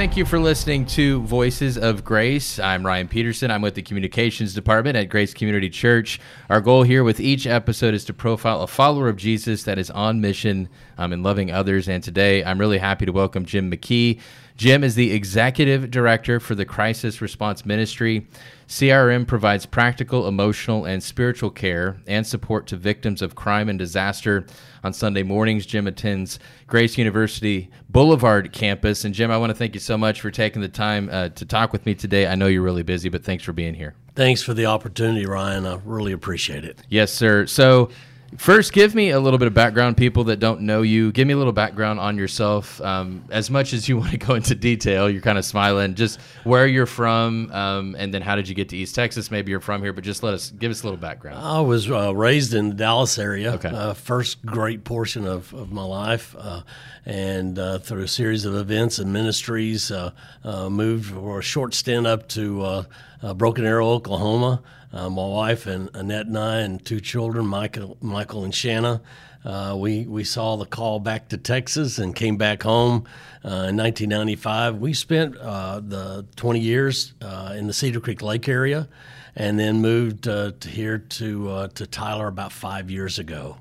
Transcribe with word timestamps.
Thank 0.00 0.16
you 0.16 0.24
for 0.24 0.40
listening 0.40 0.86
to 0.86 1.20
Voices 1.24 1.76
of 1.76 2.04
Grace. 2.04 2.58
I'm 2.58 2.86
Ryan 2.86 3.06
Peterson. 3.06 3.50
I'm 3.50 3.60
with 3.60 3.74
the 3.74 3.82
Communications 3.82 4.54
Department 4.54 4.96
at 4.96 5.10
Grace 5.10 5.34
Community 5.34 5.68
Church. 5.68 6.18
Our 6.48 6.62
goal 6.62 6.84
here 6.84 7.04
with 7.04 7.20
each 7.20 7.46
episode 7.46 7.92
is 7.92 8.06
to 8.06 8.14
profile 8.14 8.62
a 8.62 8.66
follower 8.66 9.10
of 9.10 9.16
Jesus 9.16 9.64
that 9.64 9.78
is 9.78 9.90
on 9.90 10.22
mission 10.22 10.70
um, 10.96 11.12
and 11.12 11.22
loving 11.22 11.50
others. 11.50 11.86
And 11.86 12.02
today, 12.02 12.42
I'm 12.42 12.58
really 12.58 12.78
happy 12.78 13.04
to 13.04 13.12
welcome 13.12 13.44
Jim 13.44 13.70
McKee. 13.70 14.18
Jim 14.60 14.84
is 14.84 14.94
the 14.94 15.12
Executive 15.12 15.90
Director 15.90 16.38
for 16.38 16.54
the 16.54 16.66
Crisis 16.66 17.22
Response 17.22 17.64
Ministry. 17.64 18.26
CRM 18.68 19.26
provides 19.26 19.64
practical, 19.64 20.28
emotional, 20.28 20.84
and 20.84 21.02
spiritual 21.02 21.48
care 21.48 21.96
and 22.06 22.26
support 22.26 22.66
to 22.66 22.76
victims 22.76 23.22
of 23.22 23.34
crime 23.34 23.70
and 23.70 23.78
disaster. 23.78 24.44
On 24.84 24.92
Sunday 24.92 25.22
mornings, 25.22 25.64
Jim 25.64 25.86
attends 25.86 26.38
Grace 26.66 26.98
University 26.98 27.70
Boulevard 27.88 28.52
campus. 28.52 29.06
And 29.06 29.14
Jim, 29.14 29.30
I 29.30 29.38
want 29.38 29.48
to 29.48 29.54
thank 29.54 29.72
you 29.72 29.80
so 29.80 29.96
much 29.96 30.20
for 30.20 30.30
taking 30.30 30.60
the 30.60 30.68
time 30.68 31.08
uh, 31.10 31.30
to 31.30 31.46
talk 31.46 31.72
with 31.72 31.86
me 31.86 31.94
today. 31.94 32.26
I 32.26 32.34
know 32.34 32.46
you're 32.46 32.60
really 32.60 32.82
busy, 32.82 33.08
but 33.08 33.24
thanks 33.24 33.42
for 33.42 33.54
being 33.54 33.72
here. 33.72 33.94
Thanks 34.14 34.42
for 34.42 34.52
the 34.52 34.66
opportunity, 34.66 35.24
Ryan. 35.24 35.64
I 35.64 35.80
really 35.86 36.12
appreciate 36.12 36.66
it. 36.66 36.82
Yes, 36.90 37.10
sir. 37.10 37.46
So, 37.46 37.88
First, 38.36 38.72
give 38.72 38.94
me 38.94 39.10
a 39.10 39.18
little 39.18 39.38
bit 39.38 39.48
of 39.48 39.54
background, 39.54 39.96
people 39.96 40.24
that 40.24 40.38
don't 40.38 40.60
know 40.60 40.82
you. 40.82 41.10
Give 41.10 41.26
me 41.26 41.34
a 41.34 41.36
little 41.36 41.52
background 41.52 41.98
on 41.98 42.16
yourself, 42.16 42.80
um, 42.80 43.24
as 43.30 43.50
much 43.50 43.72
as 43.72 43.88
you 43.88 43.96
want 43.98 44.12
to 44.12 44.18
go 44.18 44.34
into 44.34 44.54
detail. 44.54 45.10
You're 45.10 45.20
kind 45.20 45.36
of 45.36 45.44
smiling. 45.44 45.94
Just 45.94 46.20
where 46.44 46.66
you're 46.66 46.86
from, 46.86 47.50
um, 47.52 47.96
and 47.98 48.14
then 48.14 48.22
how 48.22 48.36
did 48.36 48.48
you 48.48 48.54
get 48.54 48.68
to 48.68 48.76
East 48.76 48.94
Texas? 48.94 49.32
Maybe 49.32 49.50
you're 49.50 49.60
from 49.60 49.82
here, 49.82 49.92
but 49.92 50.04
just 50.04 50.22
let 50.22 50.32
us 50.32 50.50
give 50.50 50.70
us 50.70 50.82
a 50.82 50.86
little 50.86 50.98
background. 50.98 51.38
I 51.38 51.60
was 51.60 51.90
uh, 51.90 52.14
raised 52.14 52.54
in 52.54 52.68
the 52.68 52.74
Dallas 52.74 53.18
area. 53.18 53.54
Okay. 53.54 53.68
Uh, 53.68 53.94
first 53.94 54.44
great 54.46 54.84
portion 54.84 55.26
of, 55.26 55.52
of 55.52 55.72
my 55.72 55.84
life, 55.84 56.36
uh, 56.38 56.62
and 57.04 57.58
uh, 57.58 57.78
through 57.78 58.02
a 58.02 58.08
series 58.08 58.44
of 58.44 58.54
events 58.54 59.00
and 59.00 59.12
ministries, 59.12 59.90
uh, 59.90 60.12
uh, 60.44 60.70
moved 60.70 61.12
for 61.12 61.40
a 61.40 61.42
short 61.42 61.74
stint 61.74 62.06
up 62.06 62.28
to 62.28 62.86
Broken 63.34 63.66
Arrow, 63.66 63.88
Oklahoma. 63.88 64.62
Uh, 64.92 65.08
my 65.08 65.26
wife 65.26 65.66
and 65.66 65.88
Annette 65.94 66.26
and 66.26 66.38
I 66.38 66.60
and 66.60 66.84
two 66.84 67.00
children, 67.00 67.46
Michael, 67.46 67.96
Michael 68.00 68.44
and 68.44 68.54
Shanna. 68.54 69.00
Uh, 69.44 69.74
we 69.78 70.04
we 70.06 70.22
saw 70.22 70.56
the 70.56 70.66
call 70.66 70.98
back 70.98 71.28
to 71.28 71.38
Texas 71.38 71.98
and 71.98 72.14
came 72.14 72.36
back 72.36 72.62
home 72.62 73.04
uh, 73.44 73.70
in 73.70 73.76
1995. 73.76 74.78
We 74.78 74.92
spent 74.92 75.36
uh, 75.36 75.80
the 75.80 76.26
20 76.36 76.60
years 76.60 77.14
uh, 77.22 77.54
in 77.56 77.66
the 77.66 77.72
Cedar 77.72 78.00
Creek 78.00 78.20
Lake 78.20 78.48
area, 78.48 78.88
and 79.36 79.58
then 79.58 79.80
moved 79.80 80.28
uh, 80.28 80.52
to 80.60 80.68
here 80.68 80.98
to 80.98 81.68
to 81.68 81.86
Tyler 81.86 82.26
about 82.26 82.52
five 82.52 82.90
years 82.90 83.18
ago. 83.18 83.56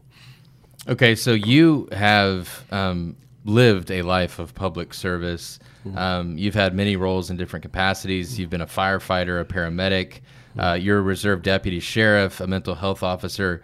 Okay, 0.87 1.15
so 1.15 1.33
you 1.33 1.87
have 1.91 2.65
um, 2.71 3.15
lived 3.45 3.91
a 3.91 4.01
life 4.01 4.39
of 4.39 4.55
public 4.55 4.93
service. 4.93 5.59
Mm-hmm. 5.85 5.97
Um, 5.97 6.37
you've 6.37 6.55
had 6.55 6.73
many 6.73 6.95
roles 6.95 7.29
in 7.29 7.37
different 7.37 7.63
capacities. 7.63 8.39
You've 8.39 8.49
been 8.49 8.61
a 8.61 8.67
firefighter, 8.67 9.39
a 9.39 9.45
paramedic. 9.45 10.19
Uh, 10.57 10.73
you're 10.73 10.99
a 10.99 11.01
reserve 11.01 11.41
deputy 11.41 11.79
sheriff, 11.79 12.39
a 12.39 12.47
mental 12.47 12.75
health 12.75 13.03
officer. 13.03 13.61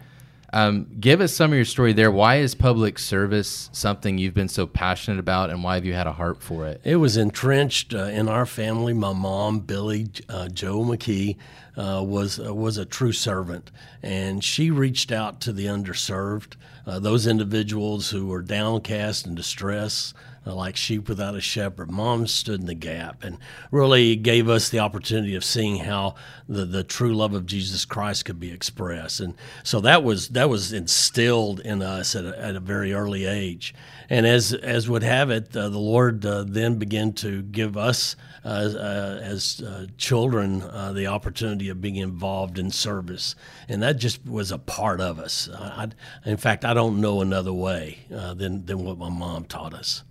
Um, 0.53 0.87
give 1.01 1.19
us 1.19 1.33
some 1.33 1.51
of 1.51 1.55
your 1.57 1.65
story 1.65 1.91
there. 1.91 2.09
Why 2.09 2.37
is 2.37 2.55
public 2.55 2.97
service 2.97 3.69
something 3.73 4.17
you've 4.17 4.33
been 4.33 4.47
so 4.47 4.65
passionate 4.65 5.19
about, 5.19 5.49
and 5.49 5.63
why 5.63 5.75
have 5.75 5.83
you 5.83 5.93
had 5.93 6.07
a 6.07 6.13
heart 6.13 6.41
for 6.41 6.65
it? 6.65 6.79
It 6.85 6.95
was 6.95 7.17
entrenched 7.17 7.93
uh, 7.93 8.05
in 8.05 8.29
our 8.29 8.45
family. 8.45 8.93
My 8.93 9.11
mom, 9.11 9.59
Billy 9.59 10.07
uh, 10.29 10.47
Joe 10.47 10.79
McKee, 10.79 11.35
uh, 11.75 12.01
was 12.05 12.39
uh, 12.39 12.53
was 12.53 12.77
a 12.77 12.85
true 12.85 13.11
servant, 13.11 13.69
and 14.01 14.41
she 14.41 14.71
reached 14.71 15.11
out 15.11 15.41
to 15.41 15.51
the 15.51 15.65
underserved, 15.65 16.53
uh, 16.87 16.99
those 16.99 17.27
individuals 17.27 18.11
who 18.11 18.27
were 18.27 18.41
downcast 18.41 19.25
and 19.25 19.35
distressed. 19.35 20.15
Uh, 20.47 20.53
like 20.53 20.75
sheep 20.75 21.09
without 21.09 21.33
a 21.33 21.41
shepherd. 21.41 21.89
Mom 21.89 22.27
stood 22.27 22.59
in 22.59 22.67
the 22.67 22.75
gap 22.75 23.23
and 23.23 23.39
really 23.71 24.15
gave 24.15 24.47
us 24.47 24.69
the 24.69 24.77
opportunity 24.77 25.33
of 25.33 25.43
seeing 25.43 25.77
how 25.77 26.13
the, 26.47 26.65
the 26.65 26.83
true 26.83 27.15
love 27.15 27.33
of 27.33 27.47
Jesus 27.47 27.83
Christ 27.83 28.25
could 28.25 28.39
be 28.39 28.51
expressed. 28.51 29.19
And 29.19 29.33
so 29.63 29.79
that 29.81 30.03
was 30.03 30.29
that 30.29 30.47
was 30.47 30.71
instilled 30.71 31.61
in 31.61 31.81
us 31.81 32.15
at 32.15 32.25
a, 32.25 32.39
at 32.39 32.55
a 32.55 32.59
very 32.59 32.93
early 32.93 33.25
age. 33.25 33.73
And 34.07 34.27
as 34.27 34.53
as 34.53 34.87
would 34.87 35.01
have 35.01 35.31
it, 35.31 35.57
uh, 35.57 35.69
the 35.69 35.79
Lord 35.79 36.23
uh, 36.23 36.45
then 36.47 36.77
began 36.77 37.13
to 37.13 37.41
give 37.41 37.75
us 37.75 38.15
uh, 38.43 38.49
uh, 38.75 39.19
as 39.23 39.63
children 39.97 40.59
the 40.93 41.07
opportunity 41.07 41.69
of 41.69 41.81
being 41.81 41.95
involved 41.95 42.59
in 42.59 42.69
service, 42.69 43.35
and 43.67 43.81
that 43.81 43.97
just 43.97 44.23
was 44.27 44.51
a 44.51 44.59
part 44.59 45.01
of 45.01 45.17
us. 45.17 45.49
I, 45.51 45.89
in 46.23 46.37
fact, 46.37 46.63
I 46.63 46.75
don't 46.75 47.01
know 47.01 47.21
another 47.21 47.53
way 47.53 48.05
than 48.09 48.67
than 48.67 48.85
what 48.85 48.99
my 48.99 49.09
mom 49.09 49.45
taught 49.45 49.73
us. 49.73 50.03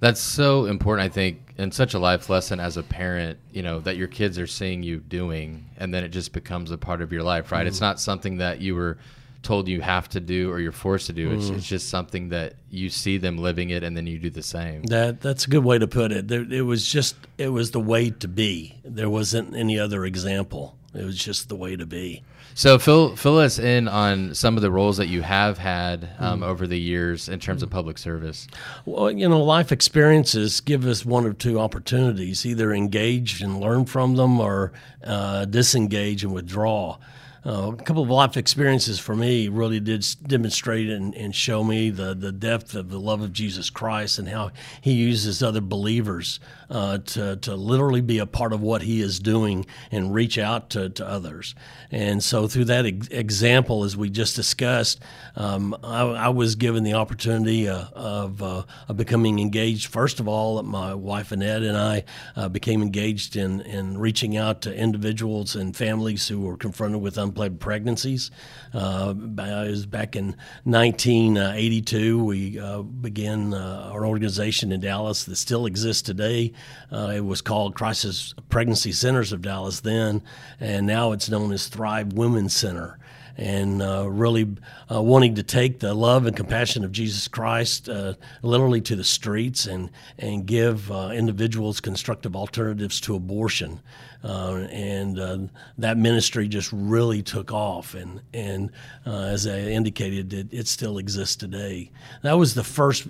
That's 0.00 0.20
so 0.20 0.66
important, 0.66 1.06
I 1.06 1.08
think, 1.08 1.54
and 1.58 1.72
such 1.72 1.94
a 1.94 1.98
life 1.98 2.28
lesson 2.28 2.60
as 2.60 2.76
a 2.76 2.82
parent, 2.82 3.38
you 3.52 3.62
know, 3.62 3.80
that 3.80 3.96
your 3.96 4.08
kids 4.08 4.38
are 4.38 4.46
seeing 4.46 4.82
you 4.82 4.98
doing, 4.98 5.64
and 5.76 5.94
then 5.94 6.04
it 6.04 6.08
just 6.08 6.32
becomes 6.32 6.70
a 6.70 6.78
part 6.78 7.00
of 7.00 7.12
your 7.12 7.22
life, 7.22 7.52
right? 7.52 7.64
Mm. 7.64 7.68
It's 7.68 7.80
not 7.80 8.00
something 8.00 8.38
that 8.38 8.60
you 8.60 8.74
were 8.74 8.98
told 9.44 9.68
you 9.68 9.80
have 9.82 10.08
to 10.08 10.20
do 10.20 10.50
or 10.50 10.58
you're 10.58 10.72
forced 10.72 11.06
to 11.06 11.12
do. 11.12 11.30
It's, 11.30 11.50
mm. 11.50 11.56
it's, 11.56 11.66
just 11.66 11.90
something 11.90 12.30
that 12.30 12.54
you 12.70 12.88
see 12.90 13.18
them 13.18 13.38
living 13.38 13.70
it, 13.70 13.84
and 13.84 13.96
then 13.96 14.06
you 14.06 14.18
do 14.18 14.30
the 14.30 14.42
same. 14.42 14.82
That 14.84 15.20
that's 15.20 15.46
a 15.46 15.50
good 15.50 15.64
way 15.64 15.78
to 15.78 15.86
put 15.86 16.10
it. 16.10 16.28
There, 16.28 16.42
it 16.50 16.62
was 16.62 16.86
just 16.86 17.16
it 17.38 17.50
was 17.50 17.70
the 17.70 17.80
way 17.80 18.10
to 18.10 18.28
be. 18.28 18.80
There 18.84 19.10
wasn't 19.10 19.54
any 19.54 19.78
other 19.78 20.04
example. 20.04 20.76
It 20.94 21.04
was 21.04 21.18
just 21.18 21.48
the 21.48 21.56
way 21.56 21.76
to 21.76 21.86
be. 21.86 22.22
So 22.56 22.78
fill 22.78 23.16
fill 23.16 23.38
us 23.38 23.58
in 23.58 23.88
on 23.88 24.32
some 24.32 24.56
of 24.56 24.62
the 24.62 24.70
roles 24.70 24.96
that 24.98 25.08
you 25.08 25.22
have 25.22 25.58
had 25.58 26.08
um, 26.20 26.40
mm. 26.40 26.46
over 26.46 26.68
the 26.68 26.78
years 26.78 27.28
in 27.28 27.40
terms 27.40 27.64
of 27.64 27.70
public 27.70 27.98
service. 27.98 28.46
Well, 28.84 29.10
you 29.10 29.28
know, 29.28 29.42
life 29.42 29.72
experiences 29.72 30.60
give 30.60 30.86
us 30.86 31.04
one 31.04 31.26
or 31.26 31.32
two 31.32 31.58
opportunities: 31.58 32.46
either 32.46 32.72
engage 32.72 33.42
and 33.42 33.60
learn 33.60 33.86
from 33.86 34.14
them, 34.14 34.38
or 34.38 34.72
uh, 35.04 35.46
disengage 35.46 36.22
and 36.22 36.32
withdraw. 36.32 36.98
Uh, 37.46 37.72
a 37.72 37.76
couple 37.76 38.02
of 38.02 38.08
life 38.08 38.38
experiences 38.38 38.98
for 38.98 39.14
me 39.14 39.48
really 39.48 39.78
did 39.78 40.04
demonstrate 40.26 40.88
and, 40.88 41.14
and, 41.14 41.34
show 41.34 41.62
me 41.62 41.90
the, 41.90 42.14
the 42.14 42.32
depth 42.32 42.74
of 42.74 42.88
the 42.88 42.98
love 42.98 43.20
of 43.20 43.34
Jesus 43.34 43.68
Christ 43.68 44.18
and 44.18 44.28
how 44.28 44.50
he 44.80 44.92
uses 44.92 45.42
other 45.42 45.60
believers 45.60 46.40
uh, 46.70 46.98
to, 46.98 47.36
to 47.36 47.54
literally 47.54 48.00
be 48.00 48.18
a 48.18 48.24
part 48.24 48.54
of 48.54 48.62
what 48.62 48.80
he 48.80 49.02
is 49.02 49.18
doing 49.18 49.66
and 49.90 50.14
reach 50.14 50.38
out 50.38 50.70
to, 50.70 50.88
to 50.88 51.06
others. 51.06 51.54
And 51.90 52.22
so, 52.22 52.48
through 52.48 52.64
that 52.66 52.86
ex- 52.86 53.08
example, 53.08 53.84
as 53.84 53.94
we 53.94 54.08
just 54.08 54.36
discussed, 54.36 55.00
um, 55.36 55.76
I, 55.82 56.02
I, 56.02 56.28
was 56.30 56.54
given 56.54 56.82
the 56.82 56.94
opportunity 56.94 57.68
uh, 57.68 57.86
of, 57.92 58.42
uh, 58.42 58.62
of, 58.88 58.96
becoming 58.96 59.38
engaged. 59.38 59.86
First 59.86 60.18
of 60.18 60.26
all, 60.28 60.62
my 60.62 60.94
wife 60.94 61.30
Annette 61.30 61.62
and 61.62 61.76
I 61.76 62.04
uh, 62.36 62.48
became 62.48 62.82
engaged 62.82 63.36
in, 63.36 63.60
in 63.60 63.98
reaching 63.98 64.36
out 64.36 64.62
to 64.62 64.74
individuals 64.74 65.54
and 65.54 65.76
families 65.76 66.28
who 66.28 66.40
were 66.40 66.56
confronted 66.56 67.02
with 67.02 67.18
unplanned 67.34 67.60
pregnancies. 67.60 68.30
Uh, 68.72 69.14
was 69.16 69.86
back 69.86 70.16
in 70.16 70.36
1982. 70.64 72.24
We 72.24 72.58
uh, 72.58 72.82
began 72.82 73.54
our 73.54 74.06
organization 74.06 74.72
in 74.72 74.80
Dallas 74.80 75.24
that 75.24 75.36
still 75.36 75.66
exists 75.66 76.02
today. 76.02 76.52
Uh, 76.92 77.12
it 77.16 77.24
was 77.24 77.40
called 77.40 77.74
Crisis 77.74 78.34
Pregnancy 78.48 78.92
Centers 78.92 79.32
of 79.32 79.42
Dallas 79.42 79.80
then, 79.80 80.22
and 80.60 80.86
now 80.86 81.12
it's 81.12 81.28
known 81.28 81.52
as 81.52 81.66
Thrive 81.68 82.12
Women's 82.12 82.54
Center. 82.54 82.98
And 83.36 83.82
uh, 83.82 84.08
really 84.08 84.56
uh, 84.92 85.02
wanting 85.02 85.34
to 85.34 85.42
take 85.42 85.80
the 85.80 85.92
love 85.92 86.26
and 86.26 86.36
compassion 86.36 86.84
of 86.84 86.92
Jesus 86.92 87.26
Christ 87.26 87.88
uh, 87.88 88.14
literally 88.42 88.80
to 88.82 88.94
the 88.94 89.04
streets 89.04 89.66
and, 89.66 89.90
and 90.18 90.46
give 90.46 90.90
uh, 90.90 91.10
individuals 91.12 91.80
constructive 91.80 92.36
alternatives 92.36 93.00
to 93.02 93.16
abortion. 93.16 93.80
Uh, 94.22 94.66
and 94.70 95.18
uh, 95.18 95.38
that 95.76 95.98
ministry 95.98 96.48
just 96.48 96.72
really 96.72 97.22
took 97.22 97.52
off. 97.52 97.94
And, 97.94 98.22
and 98.32 98.70
as 99.04 99.46
I 99.46 99.58
indicated, 99.58 100.32
it, 100.32 100.46
it, 100.50 100.66
still 100.68 100.96
exists 100.96 101.36
today. 101.36 101.90
That 102.22 102.38
was 102.38 102.54
the 102.54 102.64
first 102.64 103.06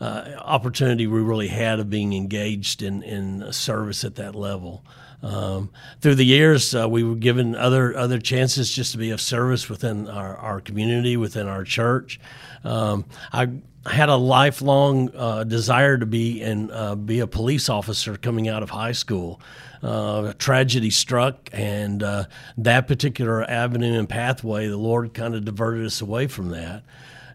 opportunity 0.00 1.06
we 1.06 1.20
really 1.20 1.48
had 1.48 1.78
of 1.78 1.90
being 1.90 2.14
engaged 2.14 2.82
in, 2.82 3.02
in 3.02 3.52
service 3.52 4.02
at 4.02 4.14
that 4.14 4.34
level. 4.34 4.82
Um, 5.22 5.70
through 6.00 6.14
the 6.14 6.24
years, 6.24 6.74
uh, 6.74 6.88
we 6.88 7.04
were 7.04 7.14
given 7.14 7.54
other 7.54 7.96
other 7.96 8.18
chances 8.18 8.70
just 8.70 8.92
to 8.92 8.98
be 8.98 9.10
of 9.10 9.20
service 9.20 9.68
within 9.68 10.08
our, 10.08 10.36
our 10.36 10.60
community, 10.60 11.16
within 11.16 11.46
our 11.46 11.64
church. 11.64 12.18
Um, 12.64 13.04
I 13.32 13.48
had 13.86 14.08
a 14.08 14.16
lifelong 14.16 15.10
uh, 15.14 15.44
desire 15.44 15.96
to 15.98 16.06
be 16.06 16.42
and 16.42 16.70
uh, 16.70 16.94
be 16.94 17.20
a 17.20 17.26
police 17.26 17.68
officer 17.68 18.16
coming 18.16 18.48
out 18.48 18.62
of 18.62 18.70
high 18.70 18.92
school. 18.92 19.40
Uh, 19.82 20.34
tragedy 20.34 20.90
struck, 20.90 21.48
and 21.52 22.02
uh, 22.02 22.24
that 22.58 22.86
particular 22.86 23.42
avenue 23.48 23.98
and 23.98 24.08
pathway, 24.08 24.68
the 24.68 24.76
Lord 24.76 25.14
kind 25.14 25.34
of 25.34 25.44
diverted 25.46 25.86
us 25.86 26.02
away 26.02 26.26
from 26.26 26.50
that. 26.50 26.82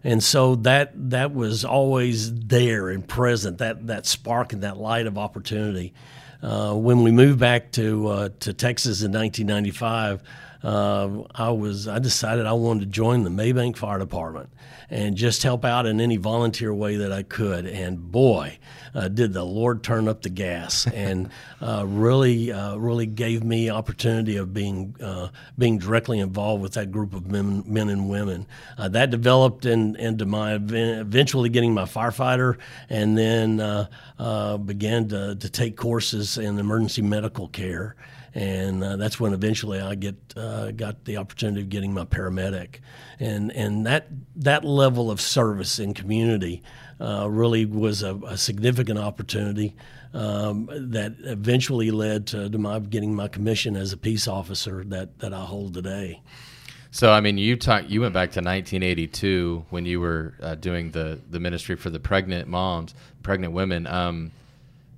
And 0.04 0.22
so 0.22 0.54
that 0.56 0.92
that 1.10 1.34
was 1.34 1.64
always 1.64 2.32
there 2.32 2.88
and 2.90 3.06
present, 3.06 3.58
that 3.58 3.88
that 3.88 4.06
spark 4.06 4.52
and 4.52 4.62
that 4.62 4.76
light 4.76 5.06
of 5.06 5.18
opportunity. 5.18 5.92
Uh, 6.42 6.74
when 6.74 7.02
we 7.02 7.10
moved 7.10 7.38
back 7.38 7.72
to 7.72 8.08
uh, 8.08 8.28
to 8.40 8.52
Texas 8.52 9.02
in 9.02 9.12
1995, 9.12 10.22
uh, 10.62 11.22
I 11.34 11.50
was 11.50 11.88
I 11.88 11.98
decided 11.98 12.46
I 12.46 12.52
wanted 12.52 12.80
to 12.80 12.86
join 12.86 13.24
the 13.24 13.30
Mabank 13.30 13.76
Fire 13.76 13.98
Department 13.98 14.50
and 14.88 15.16
just 15.16 15.42
help 15.42 15.64
out 15.64 15.86
in 15.86 16.00
any 16.00 16.16
volunteer 16.16 16.72
way 16.72 16.96
that 16.96 17.12
I 17.12 17.22
could. 17.22 17.66
And 17.66 18.12
boy, 18.12 18.58
uh, 18.94 19.08
did 19.08 19.32
the 19.32 19.44
Lord 19.44 19.82
turn 19.82 20.06
up 20.08 20.22
the 20.22 20.28
gas 20.28 20.86
and 20.86 21.28
uh, 21.60 21.84
really, 21.86 22.52
uh, 22.52 22.76
really 22.76 23.06
gave 23.06 23.42
me 23.42 23.70
opportunity 23.70 24.36
of 24.36 24.54
being 24.54 24.94
uh, 25.00 25.28
being 25.58 25.78
directly 25.78 26.18
involved 26.18 26.62
with 26.62 26.74
that 26.74 26.90
group 26.90 27.14
of 27.14 27.26
men, 27.26 27.64
men 27.66 27.88
and 27.88 28.08
women. 28.08 28.46
Uh, 28.78 28.88
that 28.88 29.10
developed 29.10 29.66
in, 29.66 29.96
into 29.96 30.24
my 30.24 30.54
eventually 30.54 31.48
getting 31.48 31.74
my 31.74 31.84
firefighter, 31.84 32.58
and 32.88 33.18
then 33.18 33.56
began 34.66 35.08
to, 35.08 35.34
to 35.36 35.50
take 35.50 35.76
courses 35.76 36.38
in 36.38 36.58
emergency 36.58 37.02
medical 37.02 37.48
care 37.48 37.96
and 38.36 38.84
uh, 38.84 38.96
that's 38.96 39.18
when 39.18 39.32
eventually 39.32 39.80
I 39.80 39.94
get 39.94 40.14
uh, 40.36 40.70
got 40.70 41.06
the 41.06 41.16
opportunity 41.16 41.62
of 41.62 41.70
getting 41.70 41.94
my 41.94 42.04
paramedic, 42.04 42.80
and 43.18 43.50
and 43.50 43.86
that 43.86 44.08
that 44.36 44.62
level 44.62 45.10
of 45.10 45.22
service 45.22 45.78
in 45.78 45.94
community 45.94 46.62
uh, 47.00 47.30
really 47.30 47.64
was 47.64 48.02
a, 48.02 48.14
a 48.26 48.36
significant 48.36 48.98
opportunity 48.98 49.74
um, 50.12 50.68
that 50.70 51.14
eventually 51.20 51.90
led 51.90 52.26
to, 52.26 52.50
to, 52.50 52.58
my 52.58 52.78
getting 52.78 53.14
my 53.14 53.26
commission 53.26 53.74
as 53.74 53.94
a 53.94 53.96
peace 53.96 54.28
officer 54.28 54.84
that 54.84 55.18
that 55.20 55.32
I 55.32 55.40
hold 55.40 55.72
today. 55.72 56.20
So 56.90 57.10
I 57.10 57.22
mean, 57.22 57.38
you 57.38 57.56
talk, 57.56 57.88
you 57.88 58.02
went 58.02 58.12
back 58.12 58.32
to 58.32 58.40
1982 58.40 59.64
when 59.70 59.86
you 59.86 59.98
were 59.98 60.34
uh, 60.42 60.56
doing 60.56 60.90
the 60.90 61.18
the 61.30 61.40
ministry 61.40 61.76
for 61.76 61.88
the 61.88 62.00
pregnant 62.00 62.48
moms, 62.48 62.94
pregnant 63.22 63.54
women. 63.54 63.86
Um, 63.86 64.30